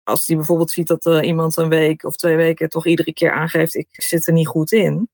als 0.02 0.26
die 0.26 0.36
bijvoorbeeld 0.36 0.70
ziet 0.70 0.86
dat 0.86 1.04
iemand 1.22 1.56
een 1.56 1.68
week 1.68 2.04
of 2.04 2.16
twee 2.16 2.36
weken 2.36 2.68
toch 2.68 2.86
iedere 2.86 3.12
keer 3.12 3.32
aangeeft, 3.32 3.74
ik 3.74 3.88
zit 3.90 4.26
er 4.26 4.32
niet 4.32 4.46
goed 4.46 4.72
in. 4.72 5.08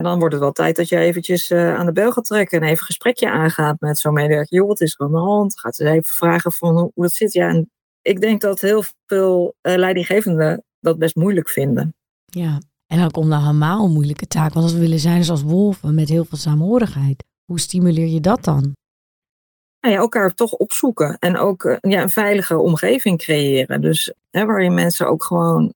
En 0.00 0.06
dan 0.06 0.18
wordt 0.18 0.34
het 0.34 0.42
wel 0.42 0.52
tijd 0.52 0.76
dat 0.76 0.88
je 0.88 0.96
eventjes 0.96 1.50
uh, 1.50 1.74
aan 1.74 1.86
de 1.86 1.92
bel 1.92 2.12
gaat 2.12 2.24
trekken 2.24 2.58
en 2.58 2.64
even 2.64 2.78
een 2.78 2.84
gesprekje 2.84 3.30
aangaat 3.30 3.80
met 3.80 3.98
zo'n 3.98 4.12
medewerker. 4.12 4.56
Joh, 4.56 4.66
wat 4.66 4.80
is 4.80 4.94
er 4.98 5.06
aan 5.06 5.12
de 5.12 5.18
hand? 5.18 5.58
Gaat 5.58 5.74
ze 5.76 5.88
even 5.88 6.14
vragen 6.14 6.52
van 6.52 6.78
hoe, 6.78 6.90
dat 6.94 7.12
zit. 7.12 7.32
Ja, 7.32 7.48
en 7.48 7.70
ik 8.02 8.20
denk 8.20 8.40
dat 8.40 8.60
heel 8.60 8.84
veel 9.06 9.54
uh, 9.62 9.76
leidinggevenden 9.76 10.64
dat 10.80 10.98
best 10.98 11.14
moeilijk 11.14 11.48
vinden. 11.48 11.94
Ja, 12.24 12.60
en 12.86 12.98
dan 12.98 13.10
komt 13.10 13.26
nou 13.26 13.42
helemaal 13.42 13.84
een 13.84 13.92
moeilijke 13.92 14.26
taak. 14.26 14.52
Want 14.52 14.64
als 14.64 14.74
we 14.74 14.80
willen 14.80 14.98
zijn 14.98 15.24
zoals 15.24 15.42
wolven 15.42 15.94
met 15.94 16.08
heel 16.08 16.24
veel 16.24 16.38
saamhorigheid, 16.38 17.24
hoe 17.44 17.60
stimuleer 17.60 18.08
je 18.08 18.20
dat 18.20 18.44
dan? 18.44 18.76
Nou 19.80 19.94
ja, 19.94 20.00
elkaar 20.00 20.34
toch 20.34 20.52
opzoeken 20.52 21.16
en 21.18 21.36
ook 21.36 21.64
uh, 21.64 21.76
ja, 21.80 22.02
een 22.02 22.10
veilige 22.10 22.58
omgeving 22.58 23.18
creëren. 23.18 23.80
Dus 23.80 24.12
hè, 24.30 24.46
waarin 24.46 24.74
mensen 24.74 25.08
ook 25.08 25.24
gewoon 25.24 25.74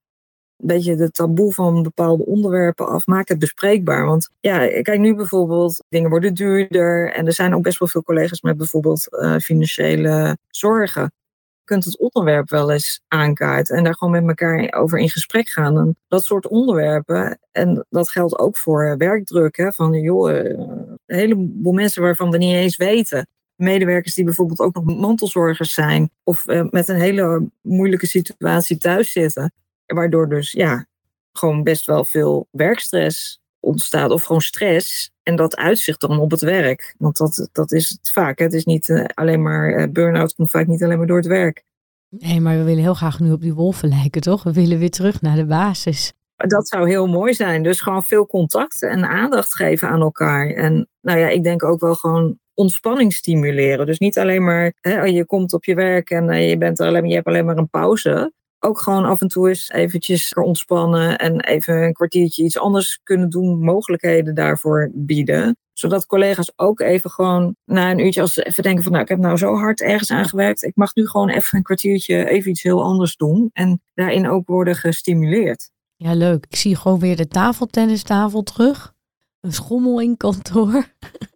een 0.57 0.67
beetje 0.67 0.95
de 0.95 1.11
taboe 1.11 1.53
van 1.53 1.83
bepaalde 1.83 2.25
onderwerpen 2.25 2.87
af. 2.87 3.05
Maak 3.05 3.27
het 3.27 3.39
bespreekbaar. 3.39 4.05
Want 4.05 4.29
ja, 4.39 4.81
kijk 4.81 4.99
nu 4.99 5.15
bijvoorbeeld, 5.15 5.83
dingen 5.89 6.09
worden 6.09 6.33
duurder. 6.33 7.13
En 7.13 7.25
er 7.25 7.33
zijn 7.33 7.55
ook 7.55 7.63
best 7.63 7.79
wel 7.79 7.87
veel 7.87 8.03
collega's 8.03 8.41
met 8.41 8.57
bijvoorbeeld 8.57 9.07
uh, 9.11 9.37
financiële 9.37 10.37
zorgen. 10.49 11.03
Je 11.03 11.71
kunt 11.73 11.85
het 11.85 11.99
onderwerp 11.99 12.49
wel 12.49 12.71
eens 12.71 13.01
aankaarten 13.07 13.77
en 13.77 13.83
daar 13.83 13.95
gewoon 13.95 14.13
met 14.13 14.27
elkaar 14.27 14.81
over 14.81 14.99
in 14.99 15.09
gesprek 15.09 15.49
gaan. 15.49 15.95
Dat 16.07 16.23
soort 16.23 16.47
onderwerpen, 16.47 17.39
en 17.51 17.85
dat 17.89 18.09
geldt 18.09 18.39
ook 18.39 18.57
voor 18.57 18.97
werkdruk. 18.97 19.57
Hè, 19.57 19.71
van 19.71 19.93
joh, 19.93 20.33
een 20.33 20.97
heleboel 21.05 21.73
mensen 21.73 22.01
waarvan 22.01 22.31
we 22.31 22.37
niet 22.37 22.55
eens 22.55 22.77
weten 22.77 23.27
medewerkers 23.55 24.13
die 24.13 24.25
bijvoorbeeld 24.25 24.59
ook 24.59 24.75
nog 24.75 24.85
mantelzorgers 24.85 25.73
zijn 25.73 26.09
of 26.23 26.47
uh, 26.47 26.65
met 26.69 26.87
een 26.87 26.99
hele 26.99 27.49
moeilijke 27.61 28.07
situatie 28.07 28.77
thuis 28.77 29.11
zitten. 29.11 29.53
Waardoor 29.85 30.29
dus 30.29 30.51
ja, 30.51 30.85
gewoon 31.33 31.63
best 31.63 31.85
wel 31.85 32.03
veel 32.03 32.47
werkstress 32.51 33.39
ontstaat 33.59 34.11
of 34.11 34.23
gewoon 34.23 34.41
stress. 34.41 35.11
En 35.23 35.35
dat 35.35 35.55
uitzicht 35.55 36.01
dan 36.01 36.19
op 36.19 36.31
het 36.31 36.41
werk. 36.41 36.95
Want 36.97 37.17
dat, 37.17 37.49
dat 37.51 37.71
is 37.71 37.89
het 37.89 38.11
vaak. 38.11 38.37
Hè. 38.37 38.45
Het 38.45 38.53
is 38.53 38.65
niet 38.65 38.87
uh, 38.87 39.05
alleen 39.13 39.41
maar, 39.41 39.79
uh, 39.79 39.91
burn-out 39.91 40.35
komt 40.35 40.49
vaak 40.49 40.67
niet 40.67 40.83
alleen 40.83 40.97
maar 40.97 41.07
door 41.07 41.17
het 41.17 41.25
werk. 41.25 41.63
Nee, 42.09 42.41
maar 42.41 42.57
we 42.57 42.63
willen 42.63 42.83
heel 42.83 42.93
graag 42.93 43.19
nu 43.19 43.31
op 43.31 43.41
die 43.41 43.53
wolven 43.53 43.89
lijken, 43.89 44.21
toch? 44.21 44.43
We 44.43 44.53
willen 44.53 44.79
weer 44.79 44.89
terug 44.89 45.21
naar 45.21 45.35
de 45.35 45.45
basis. 45.45 46.13
Dat 46.35 46.67
zou 46.67 46.89
heel 46.89 47.07
mooi 47.07 47.33
zijn. 47.33 47.63
Dus 47.63 47.81
gewoon 47.81 48.03
veel 48.03 48.27
contact 48.27 48.81
en 48.81 49.05
aandacht 49.05 49.55
geven 49.55 49.89
aan 49.89 50.01
elkaar. 50.01 50.49
En 50.49 50.87
nou 51.01 51.19
ja, 51.19 51.27
ik 51.27 51.43
denk 51.43 51.63
ook 51.63 51.79
wel 51.79 51.95
gewoon 51.95 52.39
ontspanning 52.53 53.13
stimuleren. 53.13 53.85
Dus 53.85 53.99
niet 53.99 54.17
alleen 54.17 54.43
maar, 54.43 54.73
hè, 54.81 55.03
je 55.03 55.25
komt 55.25 55.53
op 55.53 55.65
je 55.65 55.75
werk 55.75 56.09
en 56.09 56.29
uh, 56.29 56.49
je, 56.49 56.57
bent 56.57 56.79
er 56.79 56.87
alleen, 56.87 57.07
je 57.07 57.15
hebt 57.15 57.27
alleen 57.27 57.45
maar 57.45 57.57
een 57.57 57.69
pauze 57.69 58.33
ook 58.59 58.81
gewoon 58.81 59.05
af 59.05 59.21
en 59.21 59.27
toe 59.27 59.49
eens 59.49 59.69
eventjes 59.69 60.33
ontspannen 60.33 61.17
en 61.17 61.39
even 61.39 61.83
een 61.83 61.93
kwartiertje 61.93 62.43
iets 62.43 62.57
anders 62.57 62.99
kunnen 63.03 63.29
doen, 63.29 63.59
mogelijkheden 63.59 64.35
daarvoor 64.35 64.91
bieden. 64.93 65.57
Zodat 65.73 66.05
collega's 66.05 66.51
ook 66.55 66.79
even 66.79 67.09
gewoon 67.09 67.55
na 67.65 67.91
een 67.91 67.99
uurtje, 67.99 68.21
als 68.21 68.33
ze 68.33 68.43
even 68.43 68.63
denken 68.63 68.83
van 68.83 68.91
nou, 68.91 69.03
ik 69.03 69.09
heb 69.09 69.19
nou 69.19 69.37
zo 69.37 69.55
hard 69.55 69.81
ergens 69.81 70.11
aan 70.11 70.25
gewerkt, 70.25 70.63
ik 70.63 70.75
mag 70.75 70.95
nu 70.95 71.07
gewoon 71.07 71.29
even 71.29 71.57
een 71.57 71.63
kwartiertje 71.63 72.29
even 72.29 72.51
iets 72.51 72.63
heel 72.63 72.83
anders 72.83 73.15
doen. 73.15 73.49
En 73.53 73.81
daarin 73.93 74.29
ook 74.29 74.47
worden 74.47 74.75
gestimuleerd. 74.75 75.71
Ja, 75.95 76.13
leuk. 76.13 76.45
Ik 76.49 76.55
zie 76.55 76.75
gewoon 76.75 76.99
weer 76.99 77.15
de 77.15 77.27
tafeltennistafel 77.27 78.43
terug. 78.43 78.93
Een 79.41 79.53
schommel 79.53 79.99
in 80.01 80.17
kantoor. 80.17 80.85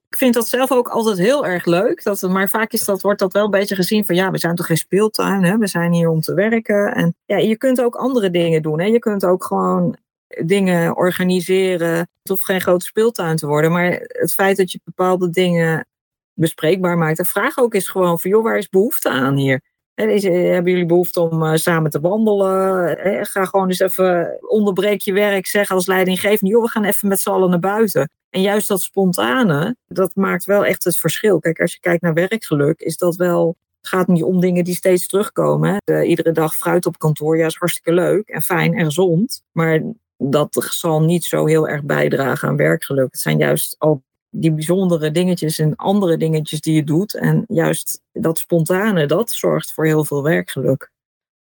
Ik 0.10 0.18
vind 0.18 0.34
dat 0.34 0.48
zelf 0.48 0.72
ook 0.72 0.88
altijd 0.88 1.18
heel 1.18 1.46
erg 1.46 1.66
leuk. 1.66 2.04
Dat, 2.04 2.22
maar 2.22 2.50
vaak 2.50 2.72
is 2.72 2.86
dat, 2.86 3.02
wordt 3.02 3.20
dat 3.20 3.34
wel 3.34 3.44
een 3.44 3.52
beetje 3.52 3.76
gezien 3.76 4.06
van 4.06 4.16
ja, 4.16 4.32
we 4.32 4.38
zijn 4.38 4.56
toch 4.56 4.66
geen 4.66 4.78
speeltuin, 4.78 5.44
hè? 5.44 5.58
we 5.58 5.68
zijn 5.68 5.94
hier 5.94 6.10
om 6.10 6.22
te 6.22 6.34
werken. 6.34 6.96
En 6.96 7.16
ja, 7.26 7.38
je 7.38 7.58
kunt 7.58 7.82
ook 7.82 7.96
andere 7.96 8.30
dingen 8.30 8.62
doen. 8.62 8.80
Hè? 8.80 8.86
Je 8.86 9.00
kunt 9.00 9.26
ook 9.26 9.44
gewoon 9.44 9.98
dingen 10.46 10.96
organiseren. 10.96 11.98
Het 11.98 12.30
hoeft 12.30 12.46
geen 12.46 12.62
grote 12.62 12.86
speeltuin 12.86 13.36
te 13.36 13.48
worden. 13.48 13.72
Maar 13.72 13.92
het 14.08 14.34
feit 14.34 14.58
dat 14.58 14.72
je 14.72 14.80
bepaalde 14.84 15.30
dingen 15.30 15.88
bespreekbaar 16.34 16.98
maakt. 16.98 17.20
En 17.20 17.26
vraag 17.26 17.58
ook 17.58 17.74
eens 17.74 17.88
gewoon 17.88 18.20
van 18.20 18.30
joh, 18.30 18.44
waar 18.44 18.58
is 18.58 18.70
behoefte 18.70 19.10
aan 19.10 19.36
hier? 19.36 19.62
hebben 19.94 20.72
jullie 20.72 20.86
behoefte 20.86 21.22
om 21.22 21.44
uh, 21.44 21.56
samen 21.56 21.92
te 21.92 22.00
wandelen? 22.00 23.26
ga 23.26 23.46
gewoon 23.46 23.68
eens 23.68 23.80
even 23.80 24.38
onderbreek 24.42 25.02
je 25.02 25.14
werk, 25.14 25.48
zeg 25.48 25.72
als 25.72 25.88
leidinggevende, 25.88 26.54
joh, 26.54 26.64
we 26.64 26.70
gaan 26.70 26.84
even 26.84 27.08
met 27.08 27.20
z'n 27.20 27.30
allen 27.30 27.50
naar 27.50 27.60
buiten. 27.60 28.10
En 28.30 28.42
juist 28.42 28.68
dat 28.68 28.82
spontane, 28.82 29.76
dat 29.88 30.16
maakt 30.16 30.46
wel 30.46 30.66
echt 30.66 30.84
het 30.84 31.00
verschil. 31.00 31.40
Kijk, 31.40 31.60
als 31.60 31.74
je 31.74 31.80
kijkt 31.80 32.02
naar 32.02 32.14
werkgeluk, 32.14 32.80
is 32.80 32.98
dat 32.98 33.16
wel. 33.16 33.58
Het 33.80 33.88
gaat 33.90 34.08
niet 34.08 34.24
om 34.24 34.40
dingen 34.40 34.64
die 34.64 34.76
steeds 34.76 35.08
terugkomen. 35.08 35.78
De, 35.84 36.06
iedere 36.06 36.32
dag 36.32 36.56
fruit 36.56 36.86
op 36.86 36.98
kantoor, 36.98 37.38
ja, 37.38 37.46
is 37.46 37.56
hartstikke 37.56 37.94
leuk 37.94 38.28
en 38.28 38.42
fijn 38.42 38.74
en 38.74 38.86
gezond. 38.86 39.44
Maar 39.52 39.82
dat 40.18 40.68
zal 40.70 41.02
niet 41.02 41.26
zo 41.26 41.46
heel 41.46 41.68
erg 41.68 41.84
bijdragen 41.84 42.48
aan 42.48 42.56
werkgeluk. 42.56 43.12
Het 43.12 43.22
zijn 43.22 43.38
juist 43.38 43.76
al 43.78 44.04
die 44.30 44.54
bijzondere 44.54 45.12
dingetjes 45.12 45.60
en 45.60 45.76
andere 45.76 46.18
dingetjes 46.18 46.62
die 46.62 46.76
je 46.76 46.84
doet. 46.84 47.16
En 47.16 47.44
juist 47.48 48.02
dat 48.12 48.38
spontane, 48.38 49.06
dat 49.06 49.32
zorgt 49.32 49.74
voor 49.74 49.86
heel 49.86 50.06
veel 50.06 50.24
werkgeluk. 50.24 50.92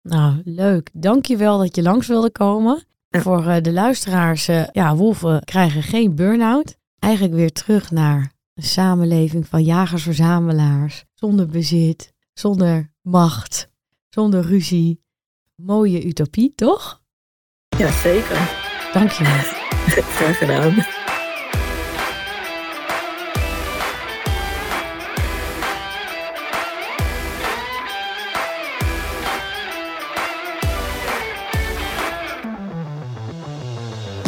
Nou, 0.01 0.41
leuk. 0.43 0.89
Dank 0.93 1.25
je 1.25 1.37
wel 1.37 1.57
dat 1.57 1.75
je 1.75 1.81
langs 1.81 2.07
wilde 2.07 2.31
komen. 2.31 2.83
Ja. 3.17 3.23
Voor 3.23 3.45
uh, 3.45 3.56
de 3.62 3.71
luisteraars, 3.71 4.49
uh, 4.49 4.63
ja, 4.71 4.95
wolven 4.95 5.43
krijgen 5.43 5.84
geen 5.84 6.15
burn-out. 6.15 6.77
Eigenlijk 6.99 7.34
weer 7.34 7.51
terug 7.51 7.91
naar 7.91 8.32
een 8.53 8.63
samenleving 8.63 9.47
van 9.47 9.63
jagers-verzamelaars. 9.63 11.06
Zonder 11.13 11.47
bezit, 11.47 12.13
zonder 12.34 12.93
macht, 13.01 13.69
zonder 14.10 14.41
ruzie. 14.41 15.01
Mooie 15.56 16.06
utopie, 16.06 16.53
toch? 16.56 17.01
Ja, 17.77 17.91
zeker. 17.91 18.51
Dank 18.93 19.12
je 19.12 19.23
wel. 19.23 20.03
Graag 20.17 20.38
gedaan. 20.38 20.96